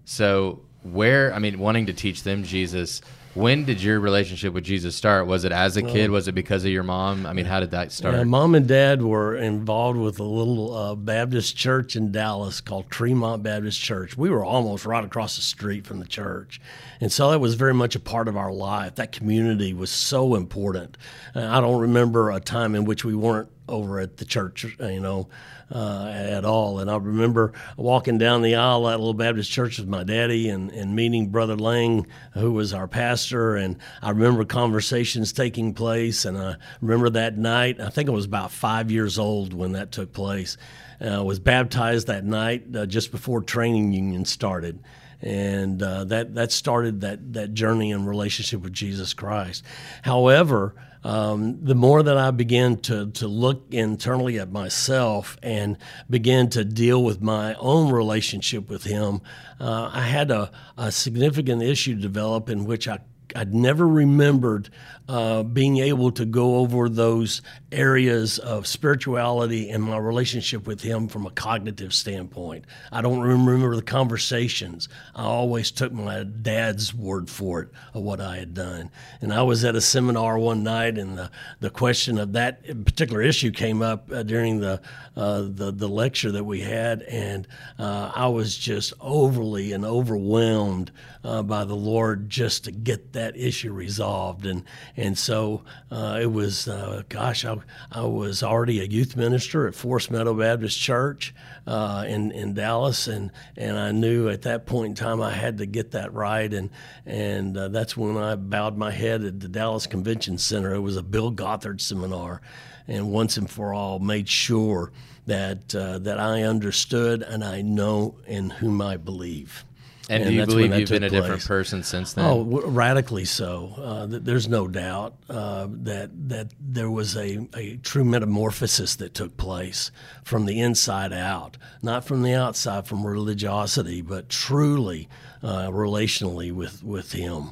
so 0.04 0.62
where 0.82 1.32
I 1.32 1.38
mean, 1.38 1.60
wanting 1.60 1.86
to 1.86 1.92
teach 1.92 2.24
them 2.24 2.42
Jesus 2.42 3.00
when 3.34 3.64
did 3.64 3.82
your 3.82 4.00
relationship 4.00 4.52
with 4.52 4.64
Jesus 4.64 4.96
start? 4.96 5.26
Was 5.26 5.44
it 5.44 5.52
as 5.52 5.76
a 5.76 5.82
kid? 5.82 6.10
Was 6.10 6.28
it 6.28 6.32
because 6.32 6.64
of 6.64 6.70
your 6.70 6.82
mom? 6.82 7.26
I 7.26 7.32
mean, 7.32 7.44
how 7.44 7.60
did 7.60 7.70
that 7.70 7.92
start? 7.92 8.14
Yeah, 8.14 8.24
mom 8.24 8.54
and 8.54 8.66
dad 8.66 9.02
were 9.02 9.36
involved 9.36 9.98
with 9.98 10.18
a 10.18 10.24
little 10.24 10.74
uh, 10.74 10.94
Baptist 10.94 11.56
church 11.56 11.94
in 11.94 12.10
Dallas 12.10 12.60
called 12.60 12.90
Tremont 12.90 13.42
Baptist 13.42 13.80
Church. 13.80 14.16
We 14.16 14.30
were 14.30 14.44
almost 14.44 14.84
right 14.84 15.04
across 15.04 15.36
the 15.36 15.42
street 15.42 15.86
from 15.86 16.00
the 16.00 16.06
church. 16.06 16.60
And 17.00 17.12
so 17.12 17.30
that 17.30 17.38
was 17.38 17.54
very 17.54 17.74
much 17.74 17.94
a 17.94 18.00
part 18.00 18.28
of 18.28 18.36
our 18.36 18.52
life. 18.52 18.96
That 18.96 19.12
community 19.12 19.72
was 19.72 19.90
so 19.90 20.34
important. 20.34 20.96
I 21.34 21.60
don't 21.60 21.80
remember 21.80 22.30
a 22.30 22.40
time 22.40 22.74
in 22.74 22.84
which 22.84 23.04
we 23.04 23.14
weren't 23.14 23.50
over 23.68 24.00
at 24.00 24.16
the 24.16 24.24
church, 24.24 24.64
you 24.80 25.00
know, 25.00 25.28
uh, 25.70 26.06
at 26.08 26.44
all. 26.44 26.78
And 26.78 26.90
I 26.90 26.96
remember 26.96 27.52
walking 27.76 28.18
down 28.18 28.42
the 28.42 28.54
aisle 28.54 28.88
at 28.88 28.96
a 28.96 28.98
Little 28.98 29.14
Baptist 29.14 29.50
Church 29.50 29.78
with 29.78 29.88
my 29.88 30.04
daddy 30.04 30.48
and, 30.48 30.70
and 30.70 30.94
meeting 30.94 31.28
Brother 31.28 31.56
Lang, 31.56 32.06
who 32.34 32.52
was 32.52 32.72
our 32.72 32.88
pastor. 32.88 33.56
And 33.56 33.76
I 34.02 34.10
remember 34.10 34.44
conversations 34.44 35.32
taking 35.32 35.74
place. 35.74 36.24
And 36.24 36.38
I 36.38 36.56
remember 36.80 37.10
that 37.10 37.36
night, 37.36 37.80
I 37.80 37.90
think 37.90 38.08
I 38.08 38.12
was 38.12 38.24
about 38.24 38.50
five 38.50 38.90
years 38.90 39.18
old 39.18 39.52
when 39.52 39.72
that 39.72 39.92
took 39.92 40.12
place. 40.12 40.56
Uh, 41.00 41.22
was 41.22 41.38
baptized 41.38 42.08
that 42.08 42.24
night 42.24 42.64
uh, 42.74 42.84
just 42.84 43.12
before 43.12 43.40
training 43.40 43.92
union 43.92 44.24
started 44.24 44.80
and 45.20 45.82
uh, 45.82 46.04
that 46.04 46.34
that 46.34 46.52
started 46.52 47.00
that 47.00 47.32
that 47.32 47.54
journey 47.54 47.92
and 47.92 48.08
relationship 48.08 48.62
with 48.62 48.72
Jesus 48.72 49.14
Christ. 49.14 49.64
However, 50.02 50.74
um, 51.08 51.64
the 51.64 51.74
more 51.74 52.02
that 52.02 52.18
I 52.18 52.30
began 52.32 52.76
to, 52.80 53.10
to 53.12 53.26
look 53.26 53.72
internally 53.72 54.38
at 54.38 54.52
myself 54.52 55.38
and 55.42 55.78
began 56.10 56.50
to 56.50 56.66
deal 56.66 57.02
with 57.02 57.22
my 57.22 57.54
own 57.54 57.90
relationship 57.90 58.68
with 58.68 58.84
Him, 58.84 59.22
uh, 59.58 59.90
I 59.90 60.02
had 60.02 60.30
a, 60.30 60.50
a 60.76 60.92
significant 60.92 61.62
issue 61.62 61.94
develop 61.94 62.50
in 62.50 62.66
which 62.66 62.86
I 62.86 62.98
I'd 63.36 63.54
never 63.54 63.86
remembered 63.86 64.70
uh, 65.08 65.42
being 65.42 65.78
able 65.78 66.12
to 66.12 66.24
go 66.26 66.56
over 66.56 66.88
those 66.88 67.40
areas 67.72 68.38
of 68.38 68.66
spirituality 68.66 69.70
and 69.70 69.82
my 69.82 69.96
relationship 69.96 70.66
with 70.66 70.82
him 70.82 71.08
from 71.08 71.26
a 71.26 71.30
cognitive 71.30 71.94
standpoint. 71.94 72.66
I 72.92 73.00
don't 73.00 73.20
remember 73.20 73.74
the 73.74 73.82
conversations. 73.82 74.88
I 75.14 75.24
always 75.24 75.70
took 75.70 75.92
my 75.92 76.24
dad's 76.24 76.94
word 76.94 77.30
for 77.30 77.62
it 77.62 77.68
of 77.94 78.02
what 78.02 78.20
I 78.20 78.36
had 78.36 78.52
done. 78.54 78.90
And 79.20 79.32
I 79.32 79.42
was 79.42 79.64
at 79.64 79.76
a 79.76 79.80
seminar 79.80 80.38
one 80.38 80.62
night, 80.62 80.98
and 80.98 81.16
the, 81.16 81.30
the 81.60 81.70
question 81.70 82.18
of 82.18 82.32
that 82.34 82.62
particular 82.84 83.22
issue 83.22 83.50
came 83.50 83.80
up 83.80 84.10
uh, 84.12 84.22
during 84.22 84.60
the, 84.60 84.80
uh, 85.16 85.42
the, 85.42 85.72
the 85.74 85.88
lecture 85.88 86.32
that 86.32 86.44
we 86.44 86.60
had, 86.60 87.02
and 87.02 87.48
uh, 87.78 88.12
I 88.14 88.28
was 88.28 88.56
just 88.56 88.92
overly 89.00 89.72
and 89.72 89.84
overwhelmed 89.84 90.90
uh, 91.24 91.42
by 91.42 91.64
the 91.64 91.76
Lord 91.76 92.28
just 92.28 92.64
to 92.64 92.72
get 92.72 93.12
that 93.14 93.17
issue 93.36 93.72
resolved. 93.72 94.46
And 94.46 94.64
and 94.96 95.16
so 95.16 95.62
uh, 95.90 96.18
it 96.20 96.30
was, 96.32 96.68
uh, 96.68 97.02
gosh, 97.08 97.44
I, 97.44 97.56
I 97.90 98.02
was 98.02 98.42
already 98.42 98.80
a 98.80 98.84
youth 98.84 99.16
minister 99.16 99.66
at 99.66 99.74
Forest 99.74 100.10
Meadow 100.10 100.34
Baptist 100.34 100.78
Church 100.78 101.34
uh, 101.66 102.04
in, 102.06 102.32
in 102.32 102.54
Dallas. 102.54 103.06
And, 103.06 103.30
and 103.56 103.78
I 103.78 103.92
knew 103.92 104.28
at 104.28 104.42
that 104.42 104.66
point 104.66 104.90
in 104.90 104.94
time 104.94 105.20
I 105.20 105.32
had 105.32 105.58
to 105.58 105.66
get 105.66 105.92
that 105.92 106.12
right. 106.12 106.52
And, 106.52 106.70
and 107.06 107.56
uh, 107.56 107.68
that's 107.68 107.96
when 107.96 108.16
I 108.16 108.34
bowed 108.36 108.76
my 108.76 108.90
head 108.90 109.24
at 109.24 109.40
the 109.40 109.48
Dallas 109.48 109.86
Convention 109.86 110.38
Center. 110.38 110.74
It 110.74 110.80
was 110.80 110.96
a 110.96 111.02
Bill 111.02 111.30
Gothard 111.30 111.80
seminar. 111.80 112.40
And 112.86 113.12
once 113.12 113.36
and 113.36 113.48
for 113.48 113.74
all, 113.74 113.98
made 113.98 114.28
sure 114.28 114.92
that, 115.26 115.74
uh, 115.74 115.98
that 115.98 116.18
I 116.18 116.42
understood 116.42 117.22
and 117.22 117.44
I 117.44 117.60
know 117.60 118.16
in 118.26 118.50
whom 118.50 118.80
I 118.80 118.96
believe. 118.96 119.64
And, 120.08 120.22
and 120.22 120.30
do 120.30 120.36
you 120.36 120.46
believe 120.46 120.74
you've 120.74 120.88
been 120.88 121.02
a 121.02 121.08
place. 121.08 121.20
different 121.20 121.46
person 121.46 121.82
since 121.82 122.14
then? 122.14 122.24
Oh, 122.24 122.42
radically 122.42 123.26
so. 123.26 123.74
Uh, 123.76 124.06
there's 124.08 124.48
no 124.48 124.66
doubt 124.66 125.14
uh, 125.28 125.66
that 125.70 126.10
that 126.28 126.54
there 126.58 126.90
was 126.90 127.14
a, 127.16 127.46
a 127.54 127.76
true 127.76 128.04
metamorphosis 128.04 128.96
that 128.96 129.12
took 129.12 129.36
place 129.36 129.90
from 130.24 130.46
the 130.46 130.60
inside 130.60 131.12
out, 131.12 131.58
not 131.82 132.04
from 132.04 132.22
the 132.22 132.32
outside, 132.32 132.86
from 132.86 133.06
religiosity, 133.06 134.00
but 134.00 134.30
truly 134.30 135.08
uh, 135.42 135.68
relationally 135.68 136.52
with 136.52 136.82
with 136.82 137.12
Him. 137.12 137.50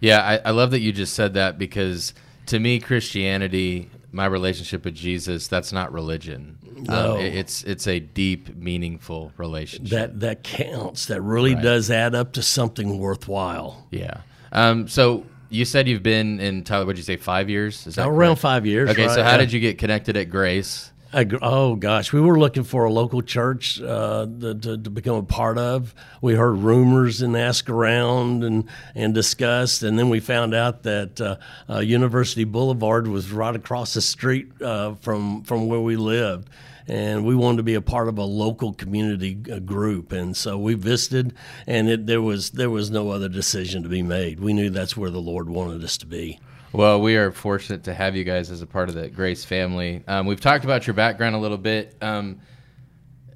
Yeah, 0.00 0.20
I, 0.20 0.48
I 0.48 0.50
love 0.52 0.70
that 0.70 0.80
you 0.80 0.92
just 0.92 1.14
said 1.14 1.34
that 1.34 1.58
because 1.58 2.14
to 2.46 2.60
me, 2.60 2.78
Christianity 2.78 3.90
my 4.16 4.24
relationship 4.26 4.84
with 4.84 4.94
Jesus, 4.94 5.46
that's 5.46 5.72
not 5.72 5.92
religion. 5.92 6.58
Um, 6.66 6.84
no. 6.84 7.14
Um, 7.16 7.20
it's 7.20 7.62
it's 7.64 7.86
a 7.86 8.00
deep, 8.00 8.56
meaningful 8.56 9.30
relationship. 9.36 9.90
That 9.90 10.20
that 10.20 10.42
counts. 10.42 11.06
That 11.06 11.20
really 11.20 11.54
right. 11.54 11.62
does 11.62 11.90
add 11.90 12.14
up 12.14 12.32
to 12.32 12.42
something 12.42 12.98
worthwhile. 12.98 13.86
Yeah. 13.90 14.22
Um, 14.52 14.88
so 14.88 15.24
you 15.50 15.66
said 15.66 15.86
you've 15.86 16.02
been 16.02 16.40
in 16.40 16.64
Tyler. 16.64 16.86
What'd 16.86 16.98
you 16.98 17.04
say? 17.04 17.16
Five 17.16 17.50
years? 17.50 17.86
Is 17.86 17.96
that 17.96 18.08
around 18.08 18.30
correct? 18.30 18.40
five 18.40 18.66
years? 18.66 18.90
Okay. 18.90 19.06
Right? 19.06 19.14
So 19.14 19.22
how 19.22 19.32
yeah. 19.32 19.36
did 19.36 19.52
you 19.52 19.60
get 19.60 19.78
connected 19.78 20.16
at 20.16 20.30
Grace? 20.30 20.92
Oh 21.14 21.76
gosh, 21.76 22.12
we 22.12 22.20
were 22.20 22.38
looking 22.38 22.64
for 22.64 22.84
a 22.84 22.92
local 22.92 23.22
church 23.22 23.80
uh, 23.80 24.26
to, 24.40 24.54
to, 24.54 24.78
to, 24.78 24.90
become 24.90 25.16
a 25.16 25.22
part 25.22 25.58
of. 25.58 25.94
We 26.20 26.34
heard 26.34 26.58
rumors 26.58 27.22
and 27.22 27.36
asked 27.36 27.70
around 27.70 28.44
and, 28.44 28.68
and 28.94 29.14
discussed, 29.14 29.82
and 29.82 29.98
then 29.98 30.08
we 30.08 30.20
found 30.20 30.54
out 30.54 30.82
that 30.82 31.20
uh, 31.20 31.36
uh, 31.68 31.78
University 31.78 32.44
Boulevard 32.44 33.06
was 33.06 33.30
right 33.30 33.54
across 33.54 33.94
the 33.94 34.00
street 34.00 34.60
uh, 34.60 34.94
from 34.94 35.42
from 35.44 35.68
where 35.68 35.80
we 35.80 35.96
lived. 35.96 36.48
And 36.88 37.26
we 37.26 37.34
wanted 37.34 37.56
to 37.56 37.62
be 37.64 37.74
a 37.74 37.80
part 37.80 38.06
of 38.06 38.16
a 38.16 38.24
local 38.24 38.72
community 38.72 39.34
group, 39.34 40.12
and 40.12 40.36
so 40.36 40.56
we 40.56 40.74
visited. 40.74 41.34
And 41.66 41.88
it, 41.88 42.06
there 42.06 42.22
was 42.22 42.50
there 42.50 42.70
was 42.70 42.92
no 42.92 43.10
other 43.10 43.28
decision 43.28 43.82
to 43.82 43.88
be 43.88 44.02
made. 44.02 44.38
We 44.38 44.52
knew 44.52 44.70
that's 44.70 44.96
where 44.96 45.10
the 45.10 45.20
Lord 45.20 45.48
wanted 45.48 45.82
us 45.82 45.96
to 45.98 46.06
be. 46.06 46.38
Well, 46.72 47.00
we 47.00 47.16
are 47.16 47.30
fortunate 47.30 47.84
to 47.84 47.94
have 47.94 48.16
you 48.16 48.24
guys 48.24 48.50
as 48.50 48.60
a 48.60 48.66
part 48.66 48.88
of 48.88 48.94
the 48.94 49.08
Grace 49.08 49.44
family. 49.44 50.02
Um, 50.06 50.26
we've 50.26 50.40
talked 50.40 50.64
about 50.64 50.86
your 50.86 50.94
background 50.94 51.34
a 51.34 51.38
little 51.38 51.58
bit. 51.58 51.96
Um, 52.02 52.40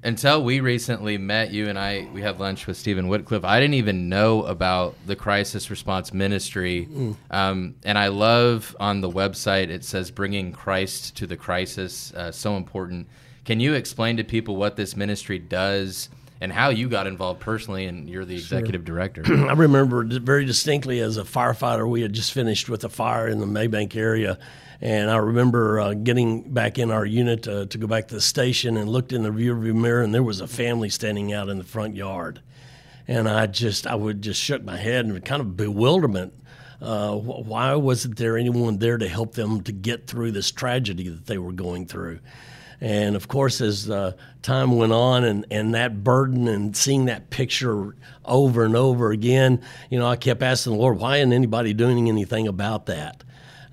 until 0.03 0.43
we 0.43 0.59
recently 0.59 1.17
met 1.17 1.51
you 1.51 1.69
and 1.69 1.77
I, 1.77 2.07
we 2.11 2.21
had 2.21 2.39
lunch 2.39 2.65
with 2.67 2.75
Stephen 2.75 3.07
Whitcliffe. 3.07 3.45
I 3.45 3.59
didn't 3.59 3.75
even 3.75 4.09
know 4.09 4.43
about 4.43 4.95
the 5.05 5.15
crisis 5.15 5.69
response 5.69 6.11
ministry. 6.13 6.87
Mm. 6.91 7.15
Um, 7.29 7.75
and 7.83 7.97
I 7.97 8.07
love 8.07 8.75
on 8.79 9.01
the 9.01 9.09
website, 9.09 9.69
it 9.69 9.85
says 9.85 10.11
bringing 10.11 10.51
Christ 10.51 11.15
to 11.17 11.27
the 11.27 11.37
crisis. 11.37 12.13
Uh, 12.13 12.31
so 12.31 12.57
important. 12.57 13.07
Can 13.45 13.59
you 13.59 13.73
explain 13.73 14.17
to 14.17 14.23
people 14.23 14.55
what 14.55 14.75
this 14.75 14.95
ministry 14.95 15.39
does? 15.39 16.09
And 16.41 16.51
how 16.51 16.69
you 16.69 16.89
got 16.89 17.05
involved 17.05 17.39
personally, 17.39 17.85
and 17.85 18.09
you're 18.09 18.25
the 18.25 18.33
executive 18.33 18.81
sure. 18.81 18.95
director. 18.95 19.23
I 19.49 19.53
remember 19.53 20.03
very 20.03 20.43
distinctly 20.43 20.99
as 20.99 21.17
a 21.17 21.23
firefighter, 21.23 21.87
we 21.87 22.01
had 22.01 22.13
just 22.13 22.33
finished 22.33 22.67
with 22.67 22.83
a 22.83 22.89
fire 22.89 23.27
in 23.27 23.39
the 23.39 23.45
Mabank 23.45 23.95
area. 23.95 24.39
And 24.81 25.11
I 25.11 25.17
remember 25.17 25.79
uh, 25.79 25.93
getting 25.93 26.51
back 26.51 26.79
in 26.79 26.89
our 26.89 27.05
unit 27.05 27.47
uh, 27.47 27.67
to 27.67 27.77
go 27.77 27.85
back 27.85 28.07
to 28.07 28.15
the 28.15 28.21
station 28.21 28.75
and 28.75 28.89
looked 28.89 29.13
in 29.13 29.21
the 29.21 29.29
rearview 29.29 29.75
mirror, 29.75 30.01
and 30.01 30.11
there 30.11 30.23
was 30.23 30.41
a 30.41 30.47
family 30.47 30.89
standing 30.89 31.31
out 31.31 31.47
in 31.47 31.59
the 31.59 31.63
front 31.63 31.95
yard. 31.95 32.41
And 33.07 33.29
I 33.29 33.45
just, 33.45 33.85
I 33.85 33.93
would 33.93 34.23
just 34.23 34.41
shook 34.41 34.63
my 34.63 34.77
head 34.77 35.05
and 35.05 35.23
kind 35.23 35.41
of 35.41 35.55
bewilderment. 35.55 36.33
Uh, 36.81 37.15
why 37.15 37.75
wasn't 37.75 38.17
there 38.17 38.35
anyone 38.35 38.79
there 38.79 38.97
to 38.97 39.07
help 39.07 39.35
them 39.35 39.61
to 39.61 39.71
get 39.71 40.07
through 40.07 40.31
this 40.31 40.49
tragedy 40.49 41.09
that 41.09 41.27
they 41.27 41.37
were 41.37 41.51
going 41.51 41.85
through? 41.85 42.19
And 42.81 43.15
of 43.15 43.27
course, 43.27 43.61
as 43.61 43.89
uh, 43.89 44.13
time 44.41 44.75
went 44.75 44.91
on 44.91 45.23
and, 45.23 45.45
and 45.51 45.75
that 45.75 46.03
burden 46.03 46.47
and 46.47 46.75
seeing 46.75 47.05
that 47.05 47.29
picture 47.29 47.95
over 48.25 48.65
and 48.65 48.75
over 48.75 49.11
again, 49.11 49.61
you 49.91 49.99
know, 49.99 50.07
I 50.07 50.15
kept 50.15 50.41
asking 50.41 50.73
the 50.73 50.79
Lord, 50.79 50.97
why 50.97 51.17
isn't 51.17 51.31
anybody 51.31 51.73
doing 51.73 52.09
anything 52.09 52.47
about 52.47 52.87
that? 52.87 53.23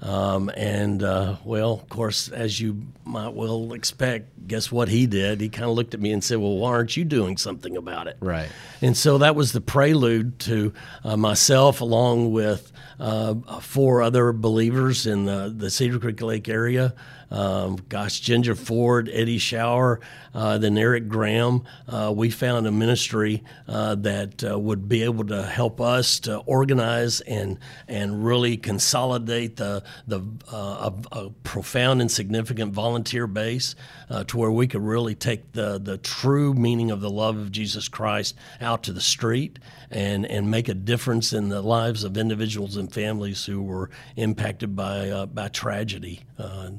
Um, 0.00 0.50
and 0.57 1.03
uh, 1.03 1.37
well, 1.45 1.73
of 1.73 1.88
course, 1.88 2.29
as 2.29 2.61
you 2.61 2.83
might 3.05 3.33
well 3.33 3.73
expect, 3.73 4.47
guess 4.47 4.71
what 4.71 4.88
he 4.88 5.07
did? 5.07 5.41
He 5.41 5.49
kind 5.49 5.69
of 5.69 5.75
looked 5.75 5.93
at 5.93 6.00
me 6.00 6.12
and 6.12 6.23
said, 6.23 6.38
"Well, 6.38 6.57
why 6.57 6.71
aren't 6.71 6.97
you 6.97 7.05
doing 7.05 7.37
something 7.37 7.77
about 7.77 8.07
it?" 8.07 8.17
Right. 8.21 8.49
And 8.81 8.97
so 8.97 9.19
that 9.19 9.35
was 9.35 9.50
the 9.50 9.61
prelude 9.61 10.38
to 10.41 10.73
uh, 11.03 11.17
myself, 11.17 11.81
along 11.81 12.31
with 12.31 12.71
uh, 13.00 13.35
four 13.61 14.03
other 14.03 14.33
believers 14.33 15.05
in 15.05 15.25
the, 15.25 15.53
the 15.55 15.69
Cedar 15.69 15.99
Creek 15.99 16.23
Lake 16.23 16.49
area. 16.49 16.95
Um, 17.30 17.76
gosh, 17.88 18.20
Ginger 18.20 18.54
Ford, 18.54 19.11
Eddie 19.12 19.38
Shower, 19.38 20.00
uh, 20.35 20.56
then 20.58 20.78
Eric 20.78 21.08
Graham. 21.08 21.64
Uh, 21.87 22.12
we 22.14 22.30
found 22.30 22.66
a 22.66 22.73
ministry 22.73 23.42
uh, 23.66 23.97
that 23.97 24.42
uh, 24.44 24.58
would 24.58 24.88
be 24.88 25.02
able 25.02 25.25
to 25.26 25.42
help 25.42 25.80
us 25.80 26.20
to 26.20 26.38
organize 26.38 27.20
and 27.23 27.58
and 27.87 28.25
really 28.25 28.56
consolidate 28.56 29.56
the 29.56 29.82
the 30.06 30.20
uh, 30.50 30.90
a, 31.12 31.18
a, 31.18 31.30
profound 31.42 32.00
and 32.00 32.11
significant 32.11 32.73
volunteer 32.73 33.26
base 33.26 33.75
uh, 34.08 34.25
to 34.25 34.38
where 34.38 34.50
we 34.50 34.66
could 34.66 34.82
really 34.82 35.14
take 35.14 35.52
the 35.52 35.78
the 35.78 35.99
true 35.99 36.54
meaning 36.54 36.90
of 36.90 37.00
the 37.00 37.11
love 37.11 37.37
of 37.37 37.52
Jesus 37.52 37.88
Christ 37.88 38.37
out 38.61 38.82
to 38.85 38.92
the 38.92 39.00
street 39.00 39.58
and 39.90 40.25
and 40.25 40.50
make 40.50 40.68
a 40.68 40.75
difference 40.75 41.35
in 41.35 41.50
the 41.50 41.61
lives 41.61 42.04
of 42.04 42.16
individuals 42.16 42.76
and 42.76 42.92
families 42.92 43.44
who 43.44 43.62
were 43.62 43.90
impacted 44.16 44.75
by 44.75 45.26
by 45.26 45.49
tragedy 45.49 46.23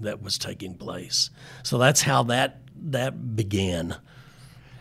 that 0.01 0.21
was 0.21 0.38
taking 0.39 0.75
place. 0.75 1.29
So 1.63 1.77
that's 1.77 2.01
how 2.01 2.23
that 2.23 2.61
that 2.81 3.35
began. 3.35 3.95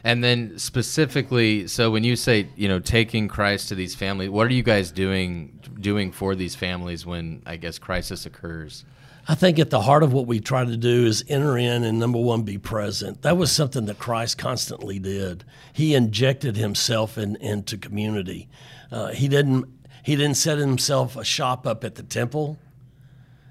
And 0.04 0.22
then 0.22 0.58
specifically, 0.58 1.66
so 1.66 1.90
when 1.90 2.04
you 2.04 2.16
say 2.16 2.48
you 2.56 2.68
know 2.68 2.78
taking 2.78 3.28
Christ 3.28 3.68
to 3.68 3.74
these 3.74 3.94
families, 3.94 4.30
what 4.30 4.46
are 4.46 4.52
you 4.54 4.62
guys 4.62 4.90
doing 4.90 5.60
doing 5.80 6.12
for 6.12 6.34
these 6.34 6.54
families 6.54 7.04
when 7.04 7.42
I 7.44 7.56
guess 7.56 7.78
crisis 7.78 8.24
occurs? 8.24 8.84
I 9.30 9.34
think 9.34 9.58
at 9.58 9.68
the 9.68 9.82
heart 9.82 10.02
of 10.02 10.14
what 10.14 10.26
we 10.26 10.40
try 10.40 10.64
to 10.64 10.76
do 10.76 11.04
is 11.04 11.22
enter 11.28 11.58
in 11.58 11.84
and 11.84 11.98
number 11.98 12.18
one, 12.18 12.44
be 12.44 12.56
present. 12.56 13.20
That 13.20 13.36
was 13.36 13.52
something 13.52 13.84
that 13.84 13.98
Christ 13.98 14.38
constantly 14.38 14.98
did. 14.98 15.44
He 15.74 15.94
injected 15.94 16.56
himself 16.56 17.18
in, 17.18 17.36
into 17.36 17.76
community. 17.76 18.48
Uh, 18.90 19.08
he 19.08 19.28
didn't 19.28 19.66
he 20.02 20.16
didn't 20.16 20.38
set 20.38 20.56
himself 20.56 21.16
a 21.16 21.24
shop 21.24 21.66
up 21.66 21.84
at 21.84 21.96
the 21.96 22.02
temple. 22.02 22.58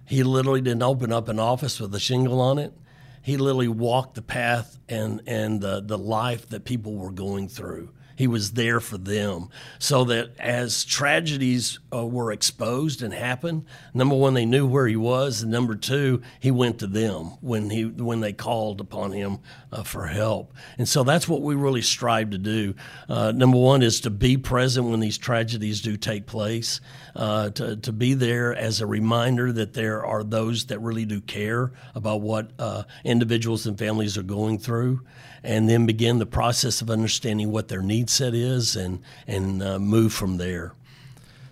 He 0.07 0.23
literally 0.23 0.61
didn't 0.61 0.83
open 0.83 1.11
up 1.11 1.27
an 1.27 1.39
office 1.39 1.79
with 1.79 1.93
a 1.93 1.99
shingle 1.99 2.39
on 2.39 2.57
it. 2.57 2.73
He 3.21 3.35
literally 3.35 3.67
walked 3.67 4.15
the 4.15 4.21
path 4.21 4.79
and 4.87 5.21
and 5.27 5.59
the 5.59 5.81
the 5.81 5.97
life 5.97 6.47
that 6.49 6.63
people 6.63 6.95
were 6.95 7.11
going 7.11 7.49
through. 7.49 7.89
He 8.17 8.25
was 8.25 8.53
there 8.53 8.79
for 8.79 8.97
them. 8.97 9.49
So 9.77 10.03
that 10.05 10.31
as 10.39 10.83
tragedies 10.83 11.77
uh, 11.93 12.03
were 12.03 12.31
exposed 12.31 13.03
and 13.03 13.13
happened, 13.13 13.65
number 13.93 14.15
one, 14.15 14.33
they 14.33 14.45
knew 14.45 14.65
where 14.65 14.87
he 14.87 14.95
was, 14.95 15.43
and 15.43 15.51
number 15.51 15.75
two, 15.75 16.23
he 16.39 16.49
went 16.49 16.79
to 16.79 16.87
them 16.87 17.37
when 17.41 17.69
he 17.69 17.85
when 17.85 18.19
they 18.21 18.33
called 18.33 18.81
upon 18.81 19.11
him 19.11 19.37
uh, 19.71 19.83
for 19.83 20.07
help. 20.07 20.51
And 20.79 20.89
so 20.89 21.03
that's 21.03 21.27
what 21.27 21.43
we 21.43 21.53
really 21.53 21.83
strive 21.83 22.31
to 22.31 22.39
do. 22.39 22.73
Uh, 23.07 23.33
number 23.33 23.59
one 23.59 23.83
is 23.83 24.01
to 24.01 24.09
be 24.09 24.35
present 24.35 24.87
when 24.87 24.99
these 24.99 25.19
tragedies 25.19 25.83
do 25.83 25.95
take 25.95 26.25
place, 26.25 26.81
uh, 27.15 27.51
to 27.51 27.75
to 27.77 27.93
be 27.93 28.15
there 28.15 28.55
as 28.55 28.81
a 28.81 28.87
reminder 28.87 29.51
that 29.51 29.73
there 29.73 30.03
are 30.03 30.23
those 30.23 30.65
that 30.65 30.79
really 30.79 31.05
do 31.05 31.21
care 31.21 31.71
about 31.93 32.21
what 32.21 32.49
uh, 32.57 32.81
individuals 33.03 33.67
and 33.67 33.77
families 33.77 34.17
are 34.17 34.23
going 34.23 34.57
through 34.57 35.01
and 35.43 35.69
then 35.69 35.85
begin 35.85 36.19
the 36.19 36.25
process 36.25 36.81
of 36.81 36.89
understanding 36.89 37.51
what 37.51 37.67
their 37.67 37.81
need 37.81 38.06
set 38.09 38.33
is 38.33 38.75
and 38.75 38.99
and 39.27 39.61
uh, 39.61 39.79
move 39.79 40.13
from 40.13 40.37
there. 40.37 40.73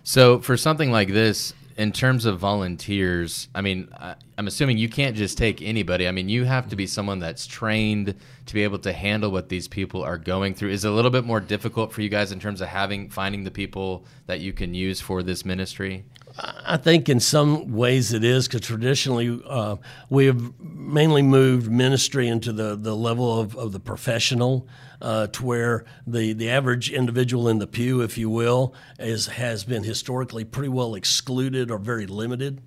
So 0.03 0.39
for 0.39 0.55
something 0.55 0.91
like 0.91 1.09
this, 1.09 1.53
in 1.77 1.91
terms 1.91 2.25
of 2.25 2.39
volunteers, 2.39 3.49
I 3.53 3.61
mean, 3.61 3.89
I'm 4.37 4.47
assuming 4.47 4.77
you 4.77 4.89
can't 4.89 5.15
just 5.15 5.37
take 5.37 5.61
anybody. 5.61 6.07
I 6.07 6.11
mean, 6.11 6.27
you 6.27 6.43
have 6.43 6.69
to 6.69 6.75
be 6.75 6.87
someone 6.87 7.19
that's 7.19 7.47
trained 7.47 8.15
to 8.45 8.53
be 8.53 8.63
able 8.63 8.79
to 8.79 8.91
handle 8.91 9.31
what 9.31 9.47
these 9.47 9.67
people 9.67 10.03
are 10.03 10.17
going 10.17 10.55
through. 10.55 10.71
Is 10.71 10.83
a 10.83 10.91
little 10.91 11.11
bit 11.11 11.23
more 11.23 11.39
difficult 11.39 11.93
for 11.93 12.01
you 12.01 12.09
guys 12.09 12.31
in 12.33 12.39
terms 12.39 12.59
of 12.59 12.67
having 12.67 13.09
finding 13.09 13.45
the 13.45 13.51
people 13.51 14.05
that 14.27 14.41
you 14.41 14.51
can 14.51 14.73
use 14.73 14.99
for 14.99 15.23
this 15.23 15.45
ministry? 15.45 16.03
I 16.37 16.75
think 16.75 17.07
in 17.07 17.21
some 17.21 17.71
ways 17.71 18.11
it 18.11 18.25
is 18.25 18.47
because 18.47 18.67
traditionally 18.67 19.41
uh, 19.47 19.77
we 20.09 20.25
have 20.25 20.59
mainly 20.59 21.21
moved 21.21 21.71
ministry 21.71 22.27
into 22.27 22.51
the, 22.51 22.75
the 22.75 22.93
level 22.93 23.39
of, 23.39 23.55
of 23.55 23.71
the 23.71 23.79
professional 23.79 24.67
uh, 25.01 25.27
to 25.27 25.45
where 25.45 25.85
the, 26.05 26.33
the 26.33 26.49
average 26.49 26.91
individual 26.91 27.47
in 27.47 27.59
the 27.59 27.67
pew, 27.67 28.01
if 28.01 28.17
you 28.17 28.29
will, 28.29 28.73
is, 28.99 29.27
has 29.27 29.63
been 29.63 29.83
historically 29.83 30.43
pretty 30.43 30.67
well 30.67 30.93
excluded 30.93 31.71
or 31.71 31.77
very 31.77 32.05
limited. 32.05 32.61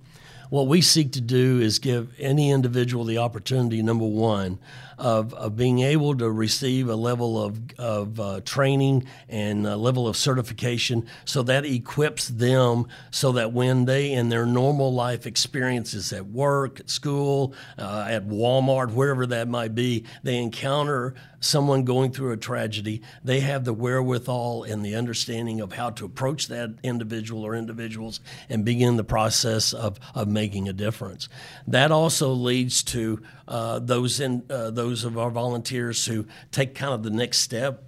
What 0.49 0.65
we 0.65 0.81
seek 0.81 1.11
to 1.11 1.21
do 1.21 1.59
is 1.59 1.77
give 1.77 2.11
any 2.17 2.49
individual 2.49 3.05
the 3.05 3.19
opportunity, 3.19 3.83
number 3.83 4.07
one, 4.07 4.57
of, 4.97 5.31
of 5.35 5.55
being 5.55 5.79
able 5.81 6.17
to 6.17 6.29
receive 6.29 6.89
a 6.89 6.95
level 6.95 7.41
of, 7.43 7.59
of 7.77 8.19
uh, 8.19 8.41
training 8.41 9.05
and 9.29 9.67
a 9.67 9.77
level 9.77 10.07
of 10.07 10.17
certification 10.17 11.05
so 11.23 11.43
that 11.43 11.65
equips 11.65 12.27
them 12.29 12.87
so 13.11 13.31
that 13.33 13.53
when 13.53 13.85
they, 13.85 14.11
in 14.11 14.29
their 14.29 14.47
normal 14.47 14.91
life 14.91 15.27
experiences 15.27 16.11
at 16.11 16.25
work, 16.25 16.79
at 16.79 16.89
school, 16.89 17.53
uh, 17.77 18.07
at 18.09 18.27
Walmart, 18.27 18.91
wherever 18.91 19.27
that 19.27 19.47
might 19.47 19.75
be, 19.75 20.03
they 20.23 20.37
encounter 20.37 21.13
someone 21.39 21.83
going 21.83 22.11
through 22.11 22.31
a 22.31 22.37
tragedy, 22.37 23.01
they 23.23 23.39
have 23.39 23.65
the 23.65 23.73
wherewithal 23.73 24.63
and 24.63 24.85
the 24.85 24.95
understanding 24.95 25.61
of 25.61 25.73
how 25.73 25.89
to 25.91 26.05
approach 26.05 26.47
that 26.47 26.75
individual 26.83 27.43
or 27.43 27.55
individuals 27.55 28.19
and 28.49 28.65
begin 28.65 28.97
the 28.97 29.03
process 29.03 29.73
of, 29.73 29.99
of 30.15 30.27
making 30.27 30.67
a 30.67 30.73
difference. 30.73 31.29
That 31.67 31.91
also 31.91 32.31
leads 32.31 32.83
to 32.83 33.21
uh, 33.47 33.79
those 33.79 34.19
in 34.19 34.43
uh, 34.49 34.69
those 34.69 35.03
of 35.03 35.17
our 35.17 35.31
volunteers 35.31 36.05
who 36.05 36.27
take 36.51 36.75
kind 36.75 36.93
of 36.93 37.03
the 37.03 37.09
next 37.09 37.39
step 37.39 37.83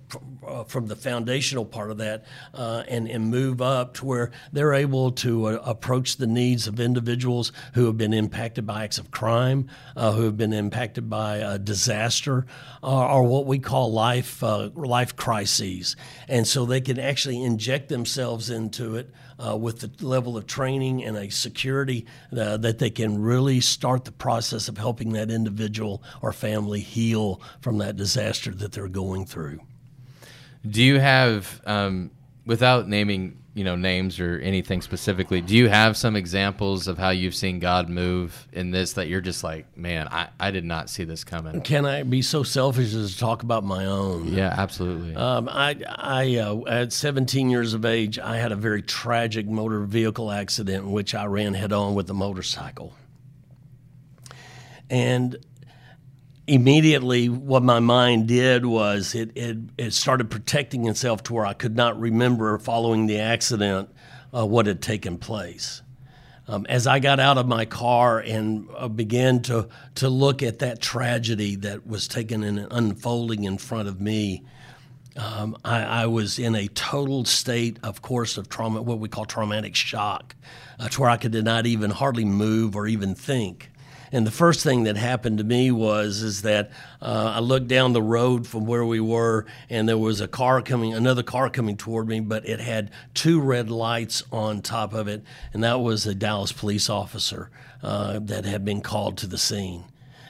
from 0.67 0.87
the 0.87 0.95
foundational 0.95 1.65
part 1.65 1.91
of 1.91 1.97
that 1.97 2.25
uh, 2.53 2.83
and, 2.87 3.07
and 3.07 3.29
move 3.29 3.61
up 3.61 3.93
to 3.95 4.05
where 4.05 4.31
they're 4.51 4.73
able 4.73 5.11
to 5.11 5.45
uh, 5.45 5.61
approach 5.63 6.17
the 6.17 6.27
needs 6.27 6.67
of 6.67 6.79
individuals 6.79 7.51
who 7.73 7.85
have 7.85 7.97
been 7.97 8.13
impacted 8.13 8.65
by 8.65 8.83
acts 8.83 8.97
of 8.97 9.11
crime, 9.11 9.67
uh, 9.95 10.11
who 10.11 10.23
have 10.23 10.37
been 10.37 10.53
impacted 10.53 11.09
by 11.09 11.37
a 11.37 11.57
disaster, 11.57 12.45
or 12.81 13.23
what 13.23 13.45
we 13.45 13.59
call 13.59 13.91
life 13.91 14.41
life 14.41 15.15
crises, 15.15 15.95
and 16.27 16.47
so 16.47 16.65
they 16.65 16.81
can 16.81 16.99
actually 16.99 17.43
inject 17.43 17.89
themselves 17.89 18.49
into 18.49 18.95
it 18.95 19.13
uh, 19.43 19.55
with 19.57 19.79
the 19.79 20.05
level 20.05 20.37
of 20.37 20.45
training 20.45 21.03
and 21.03 21.17
a 21.17 21.29
security 21.29 22.05
uh, 22.37 22.57
that 22.57 22.79
they 22.79 22.89
can 22.89 23.21
really 23.21 23.59
start 23.59 24.05
the 24.05 24.11
process 24.11 24.67
of 24.67 24.77
helping 24.77 25.13
that 25.13 25.31
individual 25.31 26.03
or 26.21 26.31
family 26.31 26.79
heal 26.79 27.41
from 27.61 27.77
that 27.79 27.95
disaster 27.95 28.51
that 28.51 28.71
they're 28.71 28.87
going 28.87 29.25
through. 29.25 29.59
Do 30.69 30.83
you 30.83 30.99
have, 30.99 31.61
um, 31.65 32.11
without 32.45 32.87
naming 32.87 33.41
you 33.53 33.65
know 33.65 33.75
names 33.75 34.19
or 34.19 34.39
anything 34.39 34.81
specifically 34.81 35.41
do 35.41 35.55
you 35.55 35.67
have 35.67 35.97
some 35.97 36.15
examples 36.15 36.87
of 36.87 36.97
how 36.97 37.09
you've 37.09 37.35
seen 37.35 37.59
god 37.59 37.89
move 37.89 38.47
in 38.53 38.71
this 38.71 38.93
that 38.93 39.09
you're 39.09 39.19
just 39.21 39.43
like 39.43 39.65
man 39.77 40.07
i, 40.07 40.29
I 40.39 40.51
did 40.51 40.63
not 40.63 40.89
see 40.89 41.03
this 41.03 41.23
coming. 41.23 41.59
Can 41.61 41.85
i 41.85 42.03
be 42.03 42.21
so 42.21 42.43
selfish 42.43 42.93
as 42.93 43.13
to 43.13 43.19
talk 43.19 43.43
about 43.43 43.63
my 43.63 43.85
own? 43.85 44.27
Yeah 44.27 44.55
absolutely. 44.57 45.15
Um, 45.15 45.49
i, 45.51 45.75
I 45.85 46.37
uh, 46.37 46.61
at 46.65 46.93
17 46.93 47.49
years 47.49 47.73
of 47.73 47.83
age 47.83 48.19
i 48.19 48.37
had 48.37 48.53
a 48.53 48.55
very 48.55 48.81
tragic 48.81 49.47
motor 49.47 49.81
vehicle 49.81 50.31
accident 50.31 50.85
in 50.85 50.91
which 50.91 51.13
i 51.13 51.25
ran 51.25 51.53
head 51.53 51.73
on 51.73 51.93
with 51.93 52.09
a 52.09 52.13
motorcycle. 52.13 52.93
And 54.89 55.37
immediately 56.47 57.29
what 57.29 57.63
my 57.63 57.79
mind 57.79 58.27
did 58.27 58.65
was 58.65 59.15
it, 59.15 59.31
it, 59.35 59.57
it 59.77 59.93
started 59.93 60.29
protecting 60.29 60.87
itself 60.87 61.23
to 61.23 61.33
where 61.33 61.45
I 61.45 61.53
could 61.53 61.75
not 61.75 61.99
remember 61.99 62.57
following 62.57 63.07
the 63.07 63.19
accident 63.19 63.89
uh, 64.35 64.45
what 64.45 64.65
had 64.65 64.81
taken 64.81 65.17
place. 65.17 65.81
Um, 66.47 66.65
as 66.67 66.87
I 66.87 66.99
got 66.99 67.19
out 67.19 67.37
of 67.37 67.47
my 67.47 67.65
car 67.65 68.19
and 68.19 68.67
uh, 68.75 68.87
began 68.87 69.41
to, 69.43 69.69
to 69.95 70.09
look 70.09 70.41
at 70.43 70.59
that 70.59 70.81
tragedy 70.81 71.55
that 71.57 71.85
was 71.87 72.07
taken 72.07 72.43
and 72.43 72.67
unfolding 72.71 73.43
in 73.43 73.57
front 73.57 73.87
of 73.87 74.01
me, 74.01 74.43
um, 75.15 75.57
I, 75.63 75.81
I, 75.83 76.05
was 76.05 76.39
in 76.39 76.55
a 76.55 76.67
total 76.69 77.25
state, 77.25 77.77
of 77.83 78.01
course, 78.01 78.37
of 78.37 78.47
trauma, 78.47 78.81
what 78.81 78.99
we 78.99 79.09
call 79.09 79.25
traumatic 79.25 79.75
shock, 79.75 80.35
uh, 80.79 80.87
to 80.87 81.01
where 81.01 81.09
I 81.09 81.17
could 81.17 81.33
not 81.43 81.65
even 81.65 81.91
hardly 81.91 82.23
move 82.23 82.75
or 82.77 82.87
even 82.87 83.13
think. 83.13 83.70
And 84.11 84.27
the 84.27 84.31
first 84.31 84.61
thing 84.61 84.83
that 84.83 84.97
happened 84.97 85.37
to 85.37 85.43
me 85.43 85.71
was 85.71 86.21
is 86.21 86.41
that 86.41 86.71
uh, 87.01 87.33
I 87.35 87.39
looked 87.39 87.67
down 87.67 87.93
the 87.93 88.01
road 88.01 88.45
from 88.45 88.65
where 88.65 88.83
we 88.83 88.99
were, 88.99 89.45
and 89.69 89.87
there 89.87 89.97
was 89.97 90.19
a 90.19 90.27
car 90.27 90.61
coming, 90.61 90.93
another 90.93 91.23
car 91.23 91.49
coming 91.49 91.77
toward 91.77 92.07
me, 92.07 92.19
but 92.19 92.47
it 92.47 92.59
had 92.59 92.91
two 93.13 93.39
red 93.39 93.69
lights 93.69 94.23
on 94.31 94.61
top 94.61 94.93
of 94.93 95.07
it, 95.07 95.23
and 95.53 95.63
that 95.63 95.79
was 95.79 96.05
a 96.05 96.13
Dallas 96.13 96.51
police 96.51 96.89
officer 96.89 97.49
uh, 97.81 98.19
that 98.19 98.45
had 98.45 98.65
been 98.65 98.81
called 98.81 99.17
to 99.19 99.27
the 99.27 99.37
scene. 99.37 99.85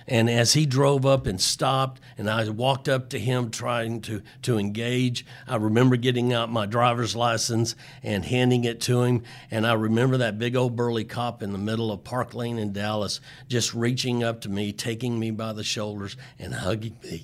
And 0.07 0.29
as 0.29 0.53
he 0.53 0.65
drove 0.65 1.05
up 1.05 1.27
and 1.27 1.39
stopped, 1.39 2.01
and 2.17 2.29
I 2.29 2.47
walked 2.49 2.89
up 2.89 3.09
to 3.09 3.19
him 3.19 3.51
trying 3.51 4.01
to, 4.01 4.21
to 4.43 4.57
engage, 4.57 5.25
I 5.47 5.55
remember 5.57 5.95
getting 5.95 6.33
out 6.33 6.51
my 6.51 6.65
driver's 6.65 7.15
license 7.15 7.75
and 8.03 8.25
handing 8.25 8.63
it 8.63 8.81
to 8.81 9.03
him. 9.03 9.23
And 9.49 9.65
I 9.65 9.73
remember 9.73 10.17
that 10.17 10.39
big 10.39 10.55
old 10.55 10.75
burly 10.75 11.03
cop 11.03 11.43
in 11.43 11.51
the 11.51 11.57
middle 11.57 11.91
of 11.91 12.03
Park 12.03 12.33
Lane 12.33 12.57
in 12.57 12.73
Dallas 12.73 13.21
just 13.47 13.73
reaching 13.73 14.23
up 14.23 14.41
to 14.41 14.49
me, 14.49 14.73
taking 14.73 15.19
me 15.19 15.31
by 15.31 15.53
the 15.53 15.63
shoulders, 15.63 16.17
and 16.39 16.53
hugging 16.53 16.97
me. 17.03 17.23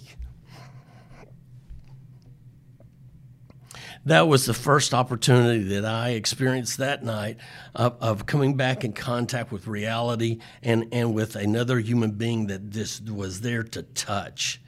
That 4.07 4.27
was 4.27 4.45
the 4.45 4.53
first 4.53 4.93
opportunity 4.93 5.63
that 5.63 5.85
I 5.85 6.11
experienced 6.11 6.77
that 6.77 7.03
night 7.03 7.37
of, 7.75 7.95
of, 8.01 8.25
coming 8.25 8.55
back 8.55 8.83
in 8.85 8.93
contact 8.93 9.51
with 9.51 9.67
reality 9.67 10.39
and, 10.63 10.87
and 10.93 11.13
with 11.13 11.35
another 11.35 11.79
human 11.79 12.11
being 12.11 12.47
that 12.47 12.71
this 12.71 13.01
was 13.01 13.41
there 13.41 13.63
to 13.63 13.83
touch. 13.83 14.61